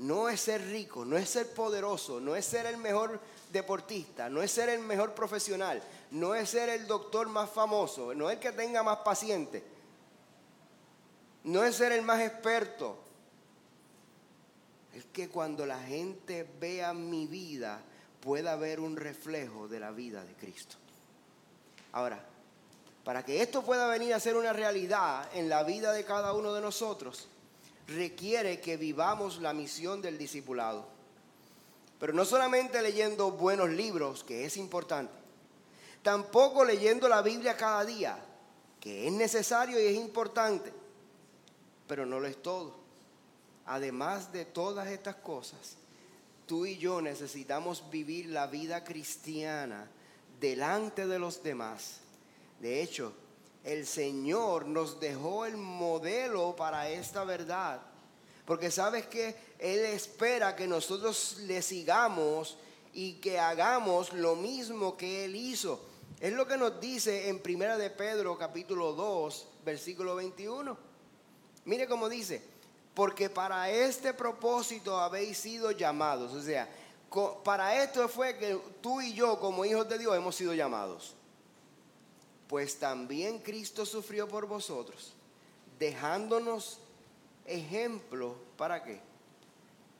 No 0.00 0.30
es 0.30 0.40
ser 0.40 0.66
rico, 0.66 1.04
no 1.04 1.18
es 1.18 1.28
ser 1.28 1.52
poderoso, 1.52 2.20
no 2.20 2.34
es 2.34 2.46
ser 2.46 2.64
el 2.64 2.78
mejor 2.78 3.20
deportista, 3.52 4.30
no 4.30 4.42
es 4.42 4.50
ser 4.50 4.70
el 4.70 4.80
mejor 4.80 5.12
profesional, 5.12 5.82
no 6.10 6.34
es 6.34 6.48
ser 6.48 6.70
el 6.70 6.86
doctor 6.86 7.28
más 7.28 7.50
famoso, 7.50 8.14
no 8.14 8.30
es 8.30 8.36
el 8.36 8.40
que 8.40 8.52
tenga 8.52 8.82
más 8.82 8.98
pacientes, 8.98 9.62
no 11.44 11.64
es 11.64 11.76
ser 11.76 11.92
el 11.92 12.00
más 12.00 12.20
experto. 12.22 12.96
Es 14.94 15.04
que 15.12 15.28
cuando 15.28 15.66
la 15.66 15.78
gente 15.82 16.48
vea 16.58 16.94
mi 16.94 17.26
vida 17.26 17.82
pueda 18.20 18.56
ver 18.56 18.80
un 18.80 18.96
reflejo 18.96 19.68
de 19.68 19.80
la 19.80 19.90
vida 19.90 20.24
de 20.24 20.32
Cristo. 20.32 20.76
Ahora, 21.92 22.24
para 23.04 23.22
que 23.22 23.42
esto 23.42 23.62
pueda 23.62 23.86
venir 23.86 24.14
a 24.14 24.20
ser 24.20 24.34
una 24.34 24.54
realidad 24.54 25.28
en 25.34 25.50
la 25.50 25.62
vida 25.62 25.92
de 25.92 26.06
cada 26.06 26.32
uno 26.32 26.54
de 26.54 26.62
nosotros, 26.62 27.28
requiere 27.86 28.60
que 28.60 28.76
vivamos 28.76 29.38
la 29.38 29.52
misión 29.52 30.02
del 30.02 30.18
discipulado. 30.18 30.86
Pero 31.98 32.12
no 32.12 32.24
solamente 32.24 32.80
leyendo 32.82 33.32
buenos 33.32 33.70
libros, 33.70 34.24
que 34.24 34.44
es 34.44 34.56
importante, 34.56 35.20
Tampoco 36.02 36.64
leyendo 36.64 37.08
la 37.08 37.20
Biblia 37.20 37.56
cada 37.56 37.84
día, 37.84 38.18
que 38.80 39.06
es 39.06 39.12
necesario 39.12 39.80
y 39.80 39.86
es 39.86 39.96
importante, 39.96 40.72
pero 41.86 42.06
no 42.06 42.20
lo 42.20 42.26
es 42.26 42.40
todo. 42.42 42.80
además 43.66 44.32
de 44.32 44.44
todas 44.44 44.88
estas 44.88 45.14
cosas, 45.16 45.76
tú 46.46 46.66
y 46.66 46.76
yo 46.76 47.00
necesitamos 47.00 47.88
vivir 47.88 48.26
la 48.26 48.48
vida 48.48 48.82
cristiana 48.82 49.88
delante 50.40 51.06
de 51.06 51.20
los 51.20 51.44
demás. 51.44 51.98
De 52.58 52.82
hecho, 52.82 53.12
el 53.64 53.86
Señor 53.86 54.66
nos 54.66 55.00
dejó 55.00 55.44
el 55.44 55.56
modelo 55.56 56.56
para 56.56 56.88
esta 56.88 57.24
verdad. 57.24 57.80
Porque 58.44 58.70
sabes 58.70 59.06
que 59.06 59.36
Él 59.58 59.80
espera 59.84 60.56
que 60.56 60.66
nosotros 60.66 61.38
le 61.40 61.62
sigamos 61.62 62.56
y 62.92 63.14
que 63.14 63.38
hagamos 63.38 64.12
lo 64.12 64.34
mismo 64.34 64.96
que 64.96 65.24
Él 65.24 65.36
hizo. 65.36 65.80
Es 66.18 66.32
lo 66.32 66.46
que 66.46 66.56
nos 66.56 66.80
dice 66.80 67.28
en 67.28 67.38
Primera 67.38 67.78
de 67.78 67.90
Pedro 67.90 68.36
capítulo 68.36 68.92
2, 68.92 69.48
versículo 69.64 70.16
21. 70.16 70.76
Mire 71.64 71.86
cómo 71.86 72.08
dice, 72.08 72.42
porque 72.94 73.30
para 73.30 73.70
este 73.70 74.12
propósito 74.14 74.98
habéis 74.98 75.38
sido 75.38 75.70
llamados. 75.70 76.32
O 76.32 76.42
sea, 76.42 76.68
para 77.44 77.82
esto 77.82 78.08
fue 78.08 78.36
que 78.36 78.58
tú 78.80 79.00
y 79.00 79.12
yo 79.12 79.38
como 79.38 79.64
hijos 79.64 79.88
de 79.88 79.98
Dios 79.98 80.16
hemos 80.16 80.34
sido 80.34 80.54
llamados. 80.54 81.14
Pues 82.50 82.80
también 82.80 83.38
Cristo 83.38 83.86
sufrió 83.86 84.26
por 84.26 84.46
vosotros, 84.48 85.12
dejándonos 85.78 86.80
ejemplo, 87.46 88.34
¿para 88.56 88.82
qué? 88.82 88.98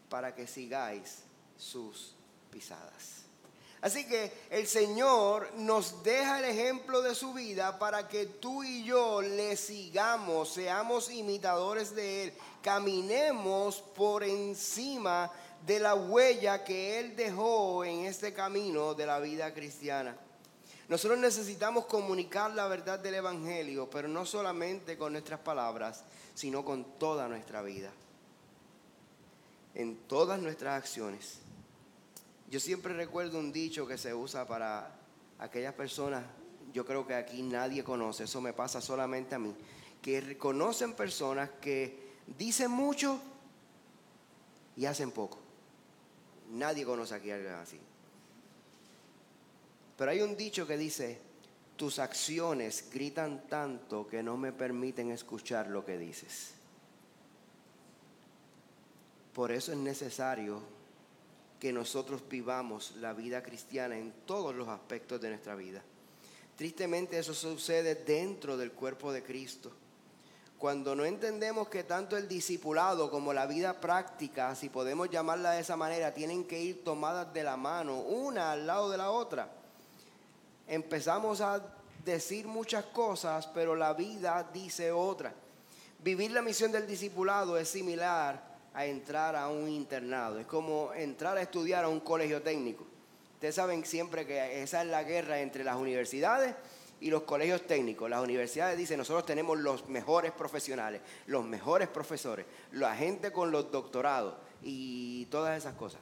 Para 0.08 0.34
que 0.34 0.48
sigáis 0.48 1.18
sus 1.56 2.12
pisadas. 2.50 3.22
Así 3.80 4.04
que 4.04 4.32
el 4.50 4.66
Señor 4.66 5.48
nos 5.58 6.02
deja 6.02 6.40
el 6.40 6.46
ejemplo 6.46 7.02
de 7.02 7.14
su 7.14 7.32
vida 7.32 7.78
para 7.78 8.08
que 8.08 8.26
tú 8.26 8.64
y 8.64 8.82
yo 8.82 9.22
le 9.22 9.56
sigamos, 9.56 10.52
seamos 10.52 11.08
imitadores 11.08 11.94
de 11.94 12.24
Él, 12.24 12.32
caminemos 12.62 13.76
por 13.76 14.24
encima 14.24 15.30
de 15.64 15.78
la 15.78 15.94
huella 15.94 16.64
que 16.64 16.98
Él 16.98 17.14
dejó 17.14 17.84
en 17.84 18.06
este 18.06 18.34
camino 18.34 18.94
de 18.94 19.06
la 19.06 19.20
vida 19.20 19.54
cristiana. 19.54 20.16
Nosotros 20.90 21.20
necesitamos 21.20 21.86
comunicar 21.86 22.50
la 22.52 22.66
verdad 22.66 22.98
del 22.98 23.14
Evangelio, 23.14 23.88
pero 23.88 24.08
no 24.08 24.26
solamente 24.26 24.98
con 24.98 25.12
nuestras 25.12 25.38
palabras, 25.38 26.02
sino 26.34 26.64
con 26.64 26.98
toda 26.98 27.28
nuestra 27.28 27.62
vida, 27.62 27.92
en 29.76 29.94
todas 30.08 30.40
nuestras 30.40 30.82
acciones. 30.82 31.38
Yo 32.50 32.58
siempre 32.58 32.92
recuerdo 32.92 33.38
un 33.38 33.52
dicho 33.52 33.86
que 33.86 33.96
se 33.96 34.12
usa 34.12 34.48
para 34.48 34.92
aquellas 35.38 35.74
personas, 35.74 36.24
yo 36.72 36.84
creo 36.84 37.06
que 37.06 37.14
aquí 37.14 37.40
nadie 37.42 37.84
conoce, 37.84 38.24
eso 38.24 38.40
me 38.40 38.52
pasa 38.52 38.80
solamente 38.80 39.36
a 39.36 39.38
mí, 39.38 39.54
que 40.02 40.20
reconocen 40.20 40.94
personas 40.94 41.50
que 41.60 42.14
dicen 42.36 42.72
mucho 42.72 43.20
y 44.74 44.86
hacen 44.86 45.12
poco. 45.12 45.38
Nadie 46.50 46.84
conoce 46.84 47.14
aquí 47.14 47.30
a 47.30 47.36
alguien 47.36 47.54
así. 47.54 47.78
Pero 50.00 50.12
hay 50.12 50.22
un 50.22 50.34
dicho 50.34 50.66
que 50.66 50.78
dice, 50.78 51.18
tus 51.76 51.98
acciones 51.98 52.86
gritan 52.90 53.46
tanto 53.48 54.08
que 54.08 54.22
no 54.22 54.38
me 54.38 54.50
permiten 54.50 55.10
escuchar 55.10 55.66
lo 55.66 55.84
que 55.84 55.98
dices. 55.98 56.52
Por 59.34 59.52
eso 59.52 59.72
es 59.72 59.76
necesario 59.76 60.62
que 61.58 61.70
nosotros 61.70 62.22
vivamos 62.30 62.96
la 62.96 63.12
vida 63.12 63.42
cristiana 63.42 63.98
en 63.98 64.10
todos 64.24 64.54
los 64.54 64.68
aspectos 64.68 65.20
de 65.20 65.28
nuestra 65.28 65.54
vida. 65.54 65.82
Tristemente 66.56 67.18
eso 67.18 67.34
sucede 67.34 67.94
dentro 67.94 68.56
del 68.56 68.72
cuerpo 68.72 69.12
de 69.12 69.22
Cristo. 69.22 69.70
Cuando 70.56 70.96
no 70.96 71.04
entendemos 71.04 71.68
que 71.68 71.84
tanto 71.84 72.16
el 72.16 72.26
discipulado 72.26 73.10
como 73.10 73.34
la 73.34 73.44
vida 73.44 73.82
práctica, 73.82 74.54
si 74.54 74.70
podemos 74.70 75.10
llamarla 75.10 75.50
de 75.50 75.60
esa 75.60 75.76
manera, 75.76 76.14
tienen 76.14 76.44
que 76.44 76.58
ir 76.58 76.84
tomadas 76.84 77.34
de 77.34 77.42
la 77.42 77.58
mano, 77.58 78.00
una 78.00 78.52
al 78.52 78.66
lado 78.66 78.90
de 78.90 78.96
la 78.96 79.10
otra, 79.10 79.59
empezamos 80.70 81.40
a 81.40 81.60
decir 82.04 82.46
muchas 82.46 82.86
cosas, 82.86 83.46
pero 83.48 83.74
la 83.74 83.92
vida 83.92 84.48
dice 84.52 84.92
otra. 84.92 85.34
Vivir 85.98 86.30
la 86.30 86.40
misión 86.40 86.72
del 86.72 86.86
discipulado 86.86 87.58
es 87.58 87.68
similar 87.68 88.42
a 88.72 88.86
entrar 88.86 89.34
a 89.36 89.48
un 89.48 89.68
internado. 89.68 90.38
Es 90.38 90.46
como 90.46 90.94
entrar 90.94 91.36
a 91.36 91.42
estudiar 91.42 91.84
a 91.84 91.88
un 91.88 92.00
colegio 92.00 92.40
técnico. 92.40 92.86
Ustedes 93.34 93.56
saben 93.56 93.84
siempre 93.84 94.26
que 94.26 94.62
esa 94.62 94.82
es 94.82 94.88
la 94.88 95.02
guerra 95.02 95.40
entre 95.40 95.64
las 95.64 95.76
universidades 95.76 96.54
y 97.00 97.10
los 97.10 97.22
colegios 97.22 97.66
técnicos. 97.66 98.08
Las 98.08 98.22
universidades 98.22 98.78
dicen, 98.78 98.98
nosotros 98.98 99.26
tenemos 99.26 99.58
los 99.58 99.88
mejores 99.88 100.30
profesionales, 100.30 101.00
los 101.26 101.44
mejores 101.44 101.88
profesores, 101.88 102.46
la 102.72 102.94
gente 102.94 103.32
con 103.32 103.50
los 103.50 103.72
doctorados 103.72 104.34
y 104.62 105.26
todas 105.26 105.58
esas 105.58 105.74
cosas. 105.74 106.00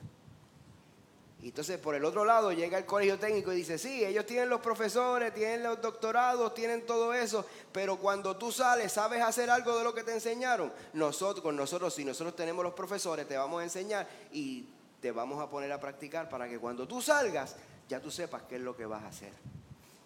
Y 1.40 1.48
entonces 1.48 1.78
por 1.78 1.94
el 1.94 2.04
otro 2.04 2.24
lado 2.24 2.52
llega 2.52 2.78
el 2.78 2.84
colegio 2.84 3.18
técnico 3.18 3.52
y 3.52 3.56
dice, 3.56 3.78
sí, 3.78 4.04
ellos 4.04 4.26
tienen 4.26 4.48
los 4.48 4.60
profesores, 4.60 5.32
tienen 5.32 5.62
los 5.62 5.80
doctorados, 5.80 6.52
tienen 6.52 6.84
todo 6.84 7.14
eso, 7.14 7.46
pero 7.72 7.96
cuando 7.96 8.36
tú 8.36 8.50
sales, 8.50 8.92
¿sabes 8.92 9.22
hacer 9.22 9.48
algo 9.48 9.78
de 9.78 9.84
lo 9.84 9.94
que 9.94 10.02
te 10.02 10.12
enseñaron? 10.12 10.72
Nosotros, 10.94 11.42
con 11.42 11.54
nosotros, 11.54 11.94
si 11.94 12.04
nosotros 12.04 12.34
tenemos 12.34 12.64
los 12.64 12.74
profesores, 12.74 13.28
te 13.28 13.36
vamos 13.36 13.60
a 13.60 13.64
enseñar 13.64 14.08
y 14.32 14.66
te 15.00 15.12
vamos 15.12 15.40
a 15.40 15.48
poner 15.48 15.70
a 15.70 15.78
practicar 15.78 16.28
para 16.28 16.48
que 16.48 16.58
cuando 16.58 16.88
tú 16.88 17.00
salgas, 17.00 17.54
ya 17.88 18.00
tú 18.00 18.10
sepas 18.10 18.42
qué 18.48 18.56
es 18.56 18.62
lo 18.62 18.76
que 18.76 18.86
vas 18.86 19.04
a 19.04 19.08
hacer. 19.08 19.32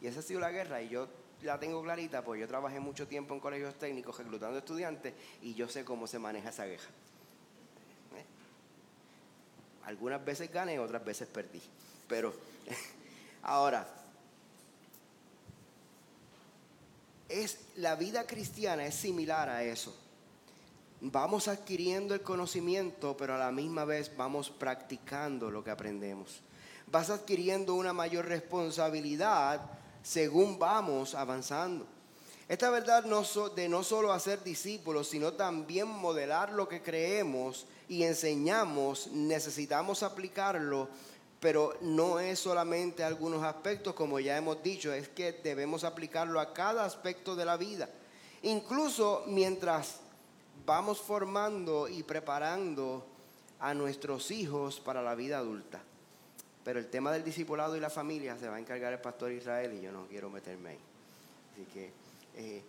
Y 0.03 0.09
esa 0.09 0.21
ha 0.21 0.23
sido 0.23 0.40
la 0.40 0.51
guerra 0.51 0.83
y 0.83 0.90
yo 0.90 1.09
la 1.42 1.59
tengo 1.59 1.83
clarita, 1.83 2.23
porque 2.23 2.42
yo 2.42 2.49
trabajé 2.49 2.79
mucho 2.79 3.09
tiempo 3.09 3.33
en 3.33 3.40
colegios 3.40 3.75
técnicos 3.77 4.18
reclutando 4.18 4.59
estudiantes 4.59 5.14
y 5.40 5.55
yo 5.55 5.66
sé 5.66 5.83
cómo 5.85 6.07
se 6.07 6.18
maneja 6.18 6.51
esa 6.51 6.66
guerra. 6.66 6.88
Algunas 9.85 10.25
veces 10.25 10.53
gané, 10.53 10.79
otras 10.79 11.05
veces 11.05 11.29
perdí. 11.29 11.61
Pero 12.09 12.35
ahora, 13.42 13.87
es, 17.29 17.59
la 17.77 17.97
vida 17.97 18.27
cristiana 18.27 18.87
es 18.87 18.95
similar 18.95 19.49
a 19.49 19.64
eso. 19.64 19.97
Vamos 21.01 21.49
adquiriendo 21.49 22.14
el 22.14 22.23
conocimiento, 22.23 23.16
pero 23.16 23.35
a 23.35 23.38
la 23.38 23.51
misma 23.51 23.85
vez 23.85 24.16
vamos 24.16 24.51
practicando 24.51 25.51
lo 25.51 25.64
que 25.64 25.71
aprendemos. 25.71 26.40
Vas 26.87 27.11
adquiriendo 27.11 27.75
una 27.75 27.92
mayor 27.92 28.27
responsabilidad 28.27 29.62
según 30.03 30.59
vamos 30.59 31.14
avanzando. 31.14 31.87
Esta 32.48 32.70
verdad 32.70 33.05
de 33.55 33.68
no 33.68 33.85
solo 33.85 34.12
hacer 34.12 34.42
discípulos, 34.42 35.09
sino 35.09 35.33
también 35.33 35.88
modelar 35.88 36.52
lo 36.52 36.68
que 36.68 36.83
creemos 36.83 37.66
y 37.88 38.02
enseñamos, 38.02 39.09
necesitamos 39.09 40.02
aplicarlo, 40.02 40.88
pero 41.40 41.74
no 41.81 42.20
es 42.20 42.38
solamente 42.38 43.02
algunos 43.02 43.42
aspectos, 43.42 43.94
como 43.94 44.20
ya 44.20 44.37
hemos 44.37 44.62
dicho, 44.62 44.92
es 44.92 45.09
que 45.09 45.33
debemos 45.33 45.85
aplicarlo 45.85 46.40
a 46.40 46.52
cada 46.52 46.85
aspecto 46.85 47.35
de 47.35 47.44
la 47.44 47.57
vida. 47.57 47.88
Incluso 48.42 49.24
mientras 49.26 50.00
vamos 50.64 51.00
formando 51.00 51.88
y 51.88 52.02
preparando 52.02 53.05
a 53.61 53.74
nuestros 53.74 54.31
hijos 54.31 54.81
para 54.81 55.02
la 55.02 55.14
vida 55.14 55.38
adulta. 55.38 55.81
Pero 56.64 56.78
el 56.78 56.88
tema 56.88 57.12
del 57.12 57.24
discipulado 57.24 57.76
y 57.76 57.81
la 57.81 57.90
familia 57.90 58.37
se 58.38 58.48
va 58.48 58.57
a 58.57 58.61
encargar 58.61 58.92
el 58.92 59.00
pastor 59.00 59.33
Israel 59.33 59.72
y 59.74 59.83
yo 59.83 59.92
no 59.92 60.07
quiero 60.07 60.31
meterme 60.31 60.70
ahí. 60.70 60.78
Así 61.52 61.64
que, 61.72 61.90
eh, 62.37 62.62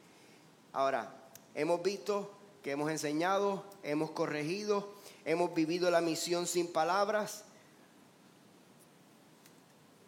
ahora, 0.71 1.13
hemos 1.56 1.82
visto 1.84 2.32
que 2.62 2.71
hemos 2.71 2.89
enseñado, 2.89 3.63
hemos 3.84 4.12
corregido, 4.12 4.93
hemos 5.26 5.54
vivido 5.54 5.91
la 5.91 6.02
misión 6.02 6.47
sin 6.47 6.71
palabras, 6.71 7.43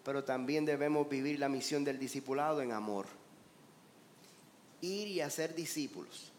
pero 0.03 0.23
también 0.23 0.65
debemos 0.65 1.09
vivir 1.09 1.39
la 1.39 1.49
misión 1.49 1.83
del 1.83 1.99
discipulado 1.99 2.61
en 2.61 2.71
amor. 2.71 3.07
Ir 4.81 5.07
y 5.07 5.21
hacer 5.21 5.55
discípulos, 5.55 6.31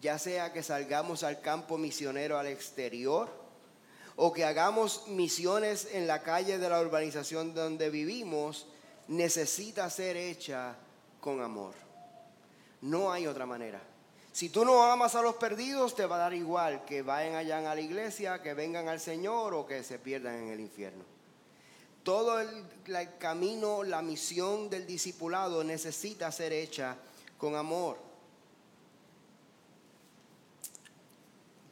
ya 0.00 0.18
sea 0.18 0.52
que 0.52 0.62
salgamos 0.62 1.24
al 1.24 1.40
campo 1.40 1.78
misionero 1.78 2.38
al 2.38 2.46
exterior 2.46 3.28
o 4.16 4.32
que 4.32 4.44
hagamos 4.44 5.08
misiones 5.08 5.88
en 5.92 6.06
la 6.06 6.22
calle 6.22 6.58
de 6.58 6.68
la 6.68 6.80
urbanización 6.80 7.54
donde 7.54 7.88
vivimos, 7.88 8.66
necesita 9.08 9.88
ser 9.88 10.16
hecha 10.16 10.76
con 11.20 11.40
amor. 11.40 11.89
No 12.82 13.12
hay 13.12 13.26
otra 13.26 13.46
manera. 13.46 13.80
Si 14.32 14.48
tú 14.48 14.64
no 14.64 14.84
amas 14.84 15.14
a 15.16 15.22
los 15.22 15.34
perdidos, 15.36 15.94
te 15.94 16.06
va 16.06 16.16
a 16.16 16.20
dar 16.20 16.34
igual 16.34 16.84
que 16.84 17.02
vayan 17.02 17.34
allá 17.34 17.58
a 17.70 17.74
la 17.74 17.80
iglesia, 17.80 18.40
que 18.40 18.54
vengan 18.54 18.88
al 18.88 19.00
Señor 19.00 19.54
o 19.54 19.66
que 19.66 19.82
se 19.82 19.98
pierdan 19.98 20.36
en 20.36 20.48
el 20.48 20.60
infierno. 20.60 21.04
Todo 22.04 22.40
el, 22.40 22.48
camino, 23.18 23.82
la 23.82 24.02
misión 24.02 24.70
del 24.70 24.86
discipulado 24.86 25.64
necesita 25.64 26.30
ser 26.32 26.52
hecha 26.52 26.96
con 27.36 27.56
amor. 27.56 27.98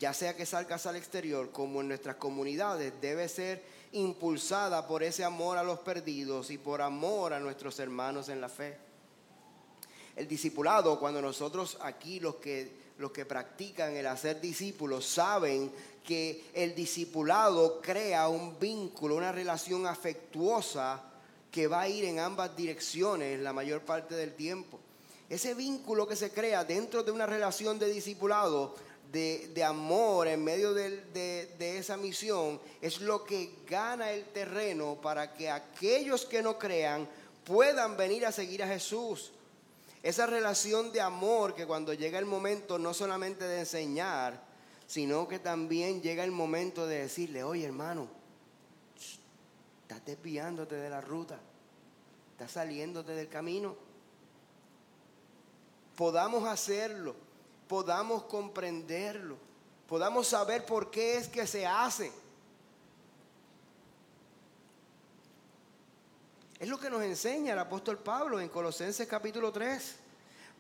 Ya 0.01 0.13
sea 0.13 0.37
que 0.37 0.45
salgas 0.45 0.87
al 0.87 0.97
exterior 0.97 1.51
como 1.51 1.81
en 1.81 1.89
nuestras 1.89 2.17
comunidades, 2.17 2.93
debe 3.01 3.29
ser 3.29 3.65
impulsada 3.93 4.87
por 4.87 5.03
ese 5.03 5.25
amor 5.25 5.59
a 5.59 5.63
los 5.63 5.79
perdidos 5.79 6.51
y 6.51 6.59
por 6.59 6.83
amor 6.83 7.33
a 7.33 7.41
nuestros 7.41 7.79
hermanos 7.79 8.29
en 8.29 8.41
la 8.41 8.49
fe 8.49 8.88
el 10.19 10.27
discipulado, 10.27 10.99
cuando 10.99 11.23
nosotros 11.23 11.79
aquí 11.81 12.19
los 12.19 12.37
que, 12.37 12.73
los 12.99 13.13
que 13.13 13.25
practican 13.25 13.95
el 13.95 14.09
hacer 14.09 14.41
discípulos 14.41 15.07
saben 15.07 15.71
que 16.05 16.47
el 16.55 16.75
discipulado 16.75 17.81
crea 17.81 18.27
un 18.27 18.59
vínculo, 18.59 19.15
una 19.15 19.31
relación 19.31 19.87
afectuosa 19.87 21.05
que 21.53 21.69
va 21.69 21.83
a 21.83 21.89
ir 21.89 22.05
en 22.05 22.19
ambas 22.19 22.57
direcciones 22.57 23.39
la 23.39 23.53
mayor 23.53 23.83
parte 23.83 24.17
del 24.17 24.35
tiempo. 24.35 24.81
Ese 25.31 25.55
vínculo 25.55 26.09
que 26.09 26.17
se 26.17 26.33
crea 26.33 26.65
dentro 26.65 27.05
de 27.05 27.13
una 27.13 27.27
relación 27.27 27.79
de 27.79 27.89
discipulado, 27.89 28.75
de, 29.13 29.65
amor 29.65 30.27
en 30.27 30.43
medio 30.43 30.75
de, 30.75 31.01
de 31.13 31.79
esa 31.79 31.97
misión, 31.97 32.61
es 32.83 33.01
lo 33.01 33.23
que 33.23 33.53
gana 33.69 34.11
el 34.11 34.25
terreno 34.25 34.99
para 35.01 35.33
que 35.33 35.49
aquellos 35.49 36.27
que 36.27 36.43
no 36.43 36.59
crean 36.59 37.09
puedan 37.45 37.97
venir 37.97 38.27
a 38.27 38.33
seguir 38.33 38.65
a 38.65 38.67
Jesús. 38.67 39.33
Esa 40.09 40.25
relación 40.25 40.91
de 40.91 41.03
amor 41.03 41.55
que 41.55 41.67
cuando 41.67 41.93
llega 41.93 42.19
el 42.19 42.25
momento 42.25 42.79
no 42.79 42.95
solamente 42.95 43.45
de 43.45 43.59
enseñar, 43.59 44.43
sino 44.87 45.29
que 45.29 45.39
también 45.39 46.01
llega 46.01 46.25
el 46.25 46.31
momento 46.31 46.87
de 46.87 47.01
decirle, 47.01 47.45
oye 47.45 47.67
hermano, 47.67 48.09
estás 49.83 50.03
desviándote 50.07 50.77
de 50.77 50.89
la 50.89 51.03
ruta, 51.03 51.39
estás 52.31 52.53
saliéndote 52.53 53.13
del 53.13 53.29
camino. 53.29 53.77
Podamos 55.95 56.49
hacerlo, 56.49 57.15
podamos 57.69 58.23
comprenderlo, 58.23 59.37
podamos 59.87 60.27
saber 60.27 60.65
por 60.65 60.91
qué 60.91 61.19
es 61.19 61.29
que 61.29 61.47
se 61.47 61.67
hace. 61.67 62.11
Es 66.59 66.69
lo 66.69 66.81
que 66.81 66.91
nos 66.91 67.03
enseña 67.03 67.53
el 67.53 67.59
apóstol 67.61 67.99
Pablo 67.99 68.41
en 68.41 68.49
Colosenses 68.49 69.07
capítulo 69.07 69.53
3. 69.53 69.95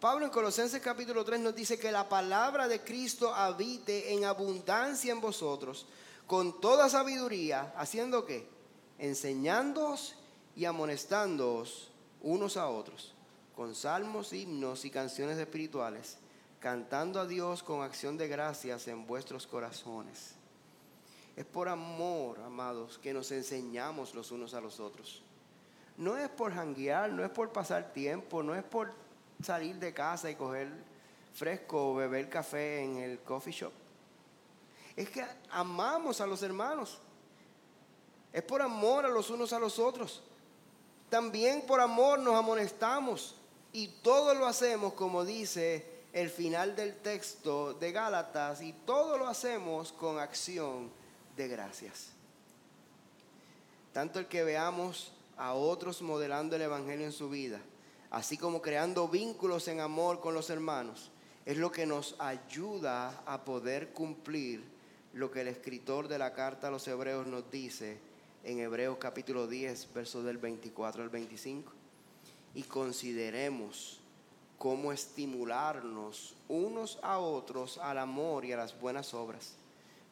Pablo 0.00 0.26
en 0.26 0.30
Colosenses 0.30 0.80
capítulo 0.80 1.24
3 1.24 1.40
nos 1.40 1.56
dice 1.56 1.76
que 1.76 1.90
la 1.90 2.08
palabra 2.08 2.68
de 2.68 2.82
Cristo 2.82 3.34
habite 3.34 4.14
en 4.14 4.24
abundancia 4.24 5.11
en 5.11 5.20
vosotros, 5.20 5.87
con 6.24 6.61
toda 6.61 6.88
sabiduría, 6.88 7.74
haciendo 7.76 8.24
qué? 8.24 8.48
Enseñándoos 9.00 10.14
y 10.54 10.66
amonestándoos 10.66 11.90
unos 12.22 12.56
a 12.56 12.68
otros, 12.68 13.12
con 13.56 13.74
salmos, 13.74 14.32
himnos 14.32 14.84
y 14.84 14.90
canciones 14.90 15.37
espirituales, 15.37 16.18
cantando 16.61 17.18
a 17.18 17.26
Dios 17.26 17.64
con 17.64 17.82
acción 17.82 18.16
de 18.16 18.28
gracias 18.28 18.87
en 18.87 19.04
vuestros 19.04 19.48
corazones. 19.48 20.34
Es 21.34 21.44
por 21.44 21.68
amor, 21.68 22.38
amados, 22.38 22.98
que 22.98 23.12
nos 23.12 23.32
enseñamos 23.32 24.14
los 24.14 24.30
unos 24.30 24.54
a 24.54 24.61
los 24.61 24.78
otros. 24.78 25.22
No 25.98 26.16
es 26.16 26.28
por 26.28 26.54
janguear, 26.54 27.11
no 27.11 27.24
es 27.24 27.30
por 27.30 27.50
pasar 27.50 27.92
tiempo, 27.92 28.42
no 28.42 28.54
es 28.54 28.62
por 28.62 28.92
salir 29.42 29.76
de 29.76 29.92
casa 29.92 30.30
y 30.30 30.37
coger 30.37 30.68
fresco 31.34 31.90
o 31.90 31.94
beber 31.96 32.28
café 32.28 32.82
en 32.82 32.98
el 32.98 33.18
coffee 33.18 33.52
shop. 33.52 33.72
Es 34.94 35.11
que 35.11 35.24
amamos 35.50 36.20
a 36.20 36.26
los 36.26 36.42
hermanos. 36.42 36.98
Es 38.32 38.42
por 38.42 38.62
amor 38.62 39.06
a 39.06 39.08
los 39.08 39.28
unos 39.30 39.52
a 39.52 39.58
los 39.58 39.80
otros. 39.80 40.22
También 41.11 41.62
por 41.62 41.80
amor 41.80 42.20
nos 42.20 42.37
amonestamos. 42.37 43.34
Y 43.72 43.88
todo 44.02 44.34
lo 44.34 44.46
hacemos 44.46 44.94
como 44.94 45.24
dice 45.24 45.84
el 46.12 46.30
final 46.30 46.76
del 46.76 46.96
texto 46.96 47.74
de 47.74 47.90
Gálatas. 47.90 48.62
Y 48.62 48.72
todo 48.72 49.18
lo 49.18 49.26
hacemos 49.26 49.92
con 49.92 50.20
acción 50.20 50.90
de 51.37 51.48
gracias. 51.48 52.11
Tanto 53.92 54.20
el 54.20 54.26
que 54.26 54.44
veamos 54.44 55.12
a 55.38 55.55
otros 55.55 56.03
modelando 56.03 56.57
el 56.57 56.62
Evangelio 56.62 57.07
en 57.07 57.12
su 57.12 57.31
vida 57.31 57.61
así 58.11 58.37
como 58.37 58.62
creando 58.62 59.09
vínculos 59.09 59.68
en 59.68 59.81
amor 59.81 60.20
con 60.20 60.35
los 60.35 60.51
hermanos, 60.51 61.11
es 61.44 61.57
lo 61.57 61.70
que 61.70 61.87
nos 61.87 62.16
ayuda 62.18 63.22
a 63.27 63.44
poder 63.44 63.90
cumplir 63.90 64.62
lo 65.14 65.31
que 65.31 65.40
el 65.40 65.48
escritor 65.48 66.09
de 66.09 66.18
la 66.18 66.33
carta 66.33 66.68
a 66.68 66.70
los 66.70 66.87
hebreos 66.88 67.27
nos 67.27 67.51
dice 67.51 67.98
en 68.44 68.61
Hebreos 68.61 68.98
capítulo 68.98 69.46
10, 69.46 69.92
versos 69.94 70.24
del 70.24 70.38
24 70.38 71.03
al 71.03 71.09
25. 71.09 71.72
Y 72.55 72.62
consideremos 72.62 74.01
cómo 74.59 74.92
estimularnos 74.92 76.35
unos 76.48 76.98
a 77.03 77.18
otros 77.18 77.79
al 77.79 77.98
amor 77.98 78.44
y 78.44 78.53
a 78.53 78.57
las 78.57 78.79
buenas 78.79 79.14
obras, 79.14 79.55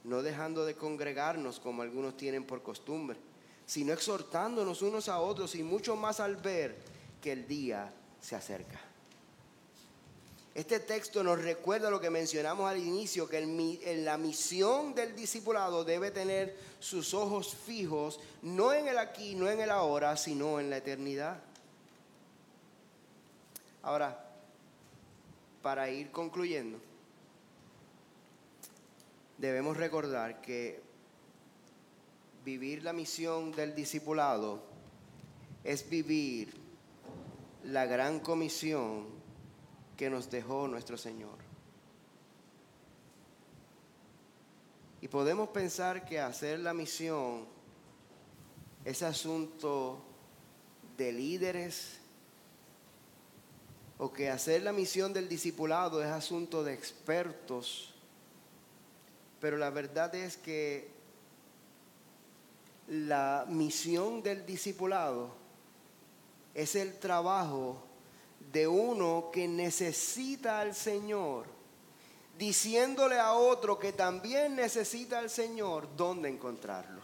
no 0.05 0.23
dejando 0.23 0.65
de 0.65 0.75
congregarnos 0.75 1.61
como 1.61 1.83
algunos 1.83 2.17
tienen 2.17 2.45
por 2.45 2.63
costumbre, 2.63 3.19
sino 3.67 3.93
exhortándonos 3.93 4.81
unos 4.83 5.09
a 5.09 5.21
otros 5.21 5.55
y 5.57 5.63
mucho 5.63 5.97
más 5.97 6.21
al 6.21 6.37
ver 6.37 6.77
que 7.21 7.33
el 7.33 7.47
día 7.47 7.93
se 8.21 8.37
acerca. 8.37 8.81
Este 10.55 10.81
texto 10.81 11.23
nos 11.23 11.43
recuerda 11.43 11.91
lo 11.91 12.01
que 12.01 12.09
mencionamos 12.09 12.71
al 12.71 12.79
inicio, 12.79 13.29
que 13.29 13.39
en 13.41 14.05
la 14.07 14.17
misión 14.17 14.95
del 14.95 15.15
discipulado 15.15 15.85
debe 15.85 16.11
tener 16.11 16.57
sus 16.81 17.13
ojos 17.13 17.55
fijos, 17.55 18.19
no 18.41 18.73
en 18.73 18.89
el 18.89 18.97
aquí, 18.97 19.35
no 19.35 19.51
en 19.51 19.61
el 19.61 19.71
ahora, 19.71 20.17
sino 20.17 20.59
en 20.59 20.71
la 20.71 20.79
eternidad. 20.79 21.43
Ahora, 23.83 24.19
para 25.61 25.91
ir 25.91 26.11
concluyendo, 26.11 26.79
debemos 29.37 29.77
recordar 29.77 30.41
que 30.41 30.86
vivir 32.47 32.85
la 32.85 32.93
misión 32.93 33.51
del 33.51 33.75
discipulado 33.75 34.63
es 35.65 35.91
vivir 35.91 36.55
la 37.65 37.87
gran 37.87 38.21
comisión 38.21 39.05
que 39.97 40.09
nos 40.09 40.31
dejó 40.31 40.69
nuestro 40.69 40.97
Señor. 40.97 41.39
Y 45.01 45.09
podemos 45.09 45.49
pensar 45.49 46.05
que 46.05 46.21
hacer 46.21 46.61
la 46.61 46.73
misión 46.73 47.47
es 48.85 49.03
asunto 49.03 49.99
de 50.97 51.11
líderes 51.11 51.99
o 53.99 54.13
que 54.13 54.31
hacer 54.31 54.63
la 54.63 54.73
misión 54.73 55.13
del 55.13 55.29
discipulado 55.29 56.01
es 56.01 56.11
asunto 56.11 56.63
de 56.63 56.75
expertos. 56.75 57.93
Pero 59.41 59.57
la 59.57 59.71
verdad 59.71 60.15
es 60.15 60.37
que 60.37 60.96
la 62.89 63.45
misión 63.49 64.23
del 64.23 64.47
discipulado 64.47 65.31
es 66.55 66.75
el 66.75 66.99
trabajo 66.99 67.83
de 68.53 68.67
uno 68.67 69.31
que 69.33 69.49
necesita 69.49 70.61
al 70.61 70.75
Señor, 70.75 71.47
diciéndole 72.39 73.19
a 73.19 73.33
otro 73.35 73.79
que 73.79 73.93
también 73.93 74.57
necesita 74.57 75.19
al 75.19 75.31
Señor, 75.31 75.89
dónde 75.97 76.29
encontrarlo. 76.29 77.03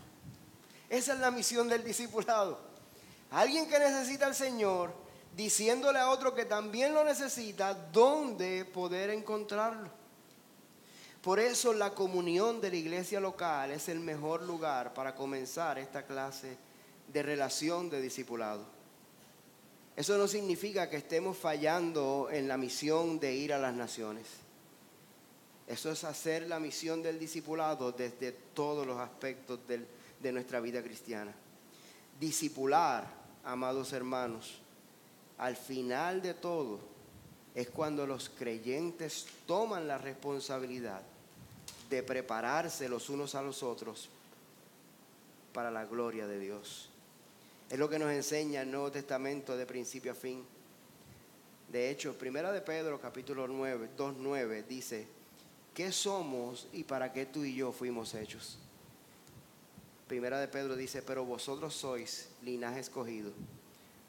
Esa 0.88 1.14
es 1.14 1.21
la 1.21 1.31
misión 1.31 1.68
del 1.68 1.83
discipulado. 1.83 2.59
Alguien 3.31 3.68
que 3.68 3.79
necesita 3.79 4.27
al 4.27 4.35
Señor, 4.35 4.92
diciéndole 5.35 5.99
a 5.99 6.11
otro 6.11 6.35
que 6.35 6.45
también 6.45 6.95
lo 6.95 7.03
necesita, 7.03 7.75
dónde 7.75 8.64
poder 8.66 9.11
encontrarlo. 9.11 10.02
Por 11.23 11.39
eso 11.39 11.73
la 11.73 11.95
comunión 11.95 12.61
de 12.61 12.71
la 12.71 12.77
iglesia 12.77 13.21
local 13.21 13.71
es 13.71 13.89
el 13.89 14.01
mejor 14.01 14.43
lugar 14.43 14.93
para 14.93 15.15
comenzar 15.15 15.79
esta 15.79 16.05
clase 16.05 16.57
de 17.13 17.23
relación 17.23 17.89
de 17.89 18.01
discipulado. 18.01 18.65
Eso 19.95 20.19
no 20.19 20.27
significa 20.27 20.91
que 20.91 20.97
estemos 20.97 21.37
fallando 21.37 22.29
en 22.29 22.49
la 22.49 22.57
misión 22.57 23.21
de 23.21 23.37
ir 23.37 23.53
a 23.53 23.59
las 23.59 23.73
naciones. 23.73 24.27
Eso 25.69 25.93
es 25.93 26.03
hacer 26.03 26.49
la 26.49 26.59
misión 26.59 27.05
del 27.05 27.21
discipulado 27.21 27.93
desde 27.93 28.33
todos 28.33 28.85
los 28.85 28.99
aspectos 28.99 29.61
de 29.69 30.33
nuestra 30.33 30.59
vida 30.59 30.83
cristiana. 30.83 31.33
Discipular, 32.19 33.07
amados 33.45 33.93
hermanos, 33.93 34.61
al 35.39 35.55
final 35.55 36.21
de 36.21 36.35
todo 36.35 36.81
es 37.55 37.71
cuando 37.71 38.09
los 38.09 38.29
creyentes 38.29 39.27
toman 39.47 39.87
la 39.87 39.99
responsabilidad 39.99 41.12
de 41.92 42.02
prepararse 42.02 42.88
los 42.88 43.11
unos 43.11 43.35
a 43.35 43.42
los 43.42 43.62
otros 43.62 44.09
para 45.52 45.70
la 45.70 45.85
gloria 45.85 46.26
de 46.26 46.38
Dios. 46.38 46.88
Es 47.68 47.78
lo 47.78 47.90
que 47.90 47.98
nos 47.98 48.11
enseña 48.11 48.62
el 48.62 48.70
Nuevo 48.70 48.90
Testamento 48.90 49.59
de 49.59 49.66
principio 49.66 50.12
a 50.12 50.14
fin. 50.14 50.42
De 51.70 51.90
hecho, 51.90 52.16
Primera 52.16 52.50
de 52.50 52.62
Pedro, 52.62 52.98
capítulo 52.98 53.46
9, 53.46 53.90
2.9, 53.96 54.66
dice, 54.66 55.07
¿qué 55.74 55.93
somos 55.93 56.66
y 56.72 56.84
para 56.84 57.12
qué 57.12 57.26
tú 57.26 57.45
y 57.45 57.55
yo 57.55 57.72
fuimos 57.72 58.14
hechos? 58.14 58.59
Primera 60.09 60.40
de 60.40 60.49
Pedro 60.49 60.76
dice, 60.76 61.03
pero 61.03 61.26
vosotros 61.26 61.74
sois 61.74 62.30
linaje 62.43 62.80
escogido, 62.80 63.32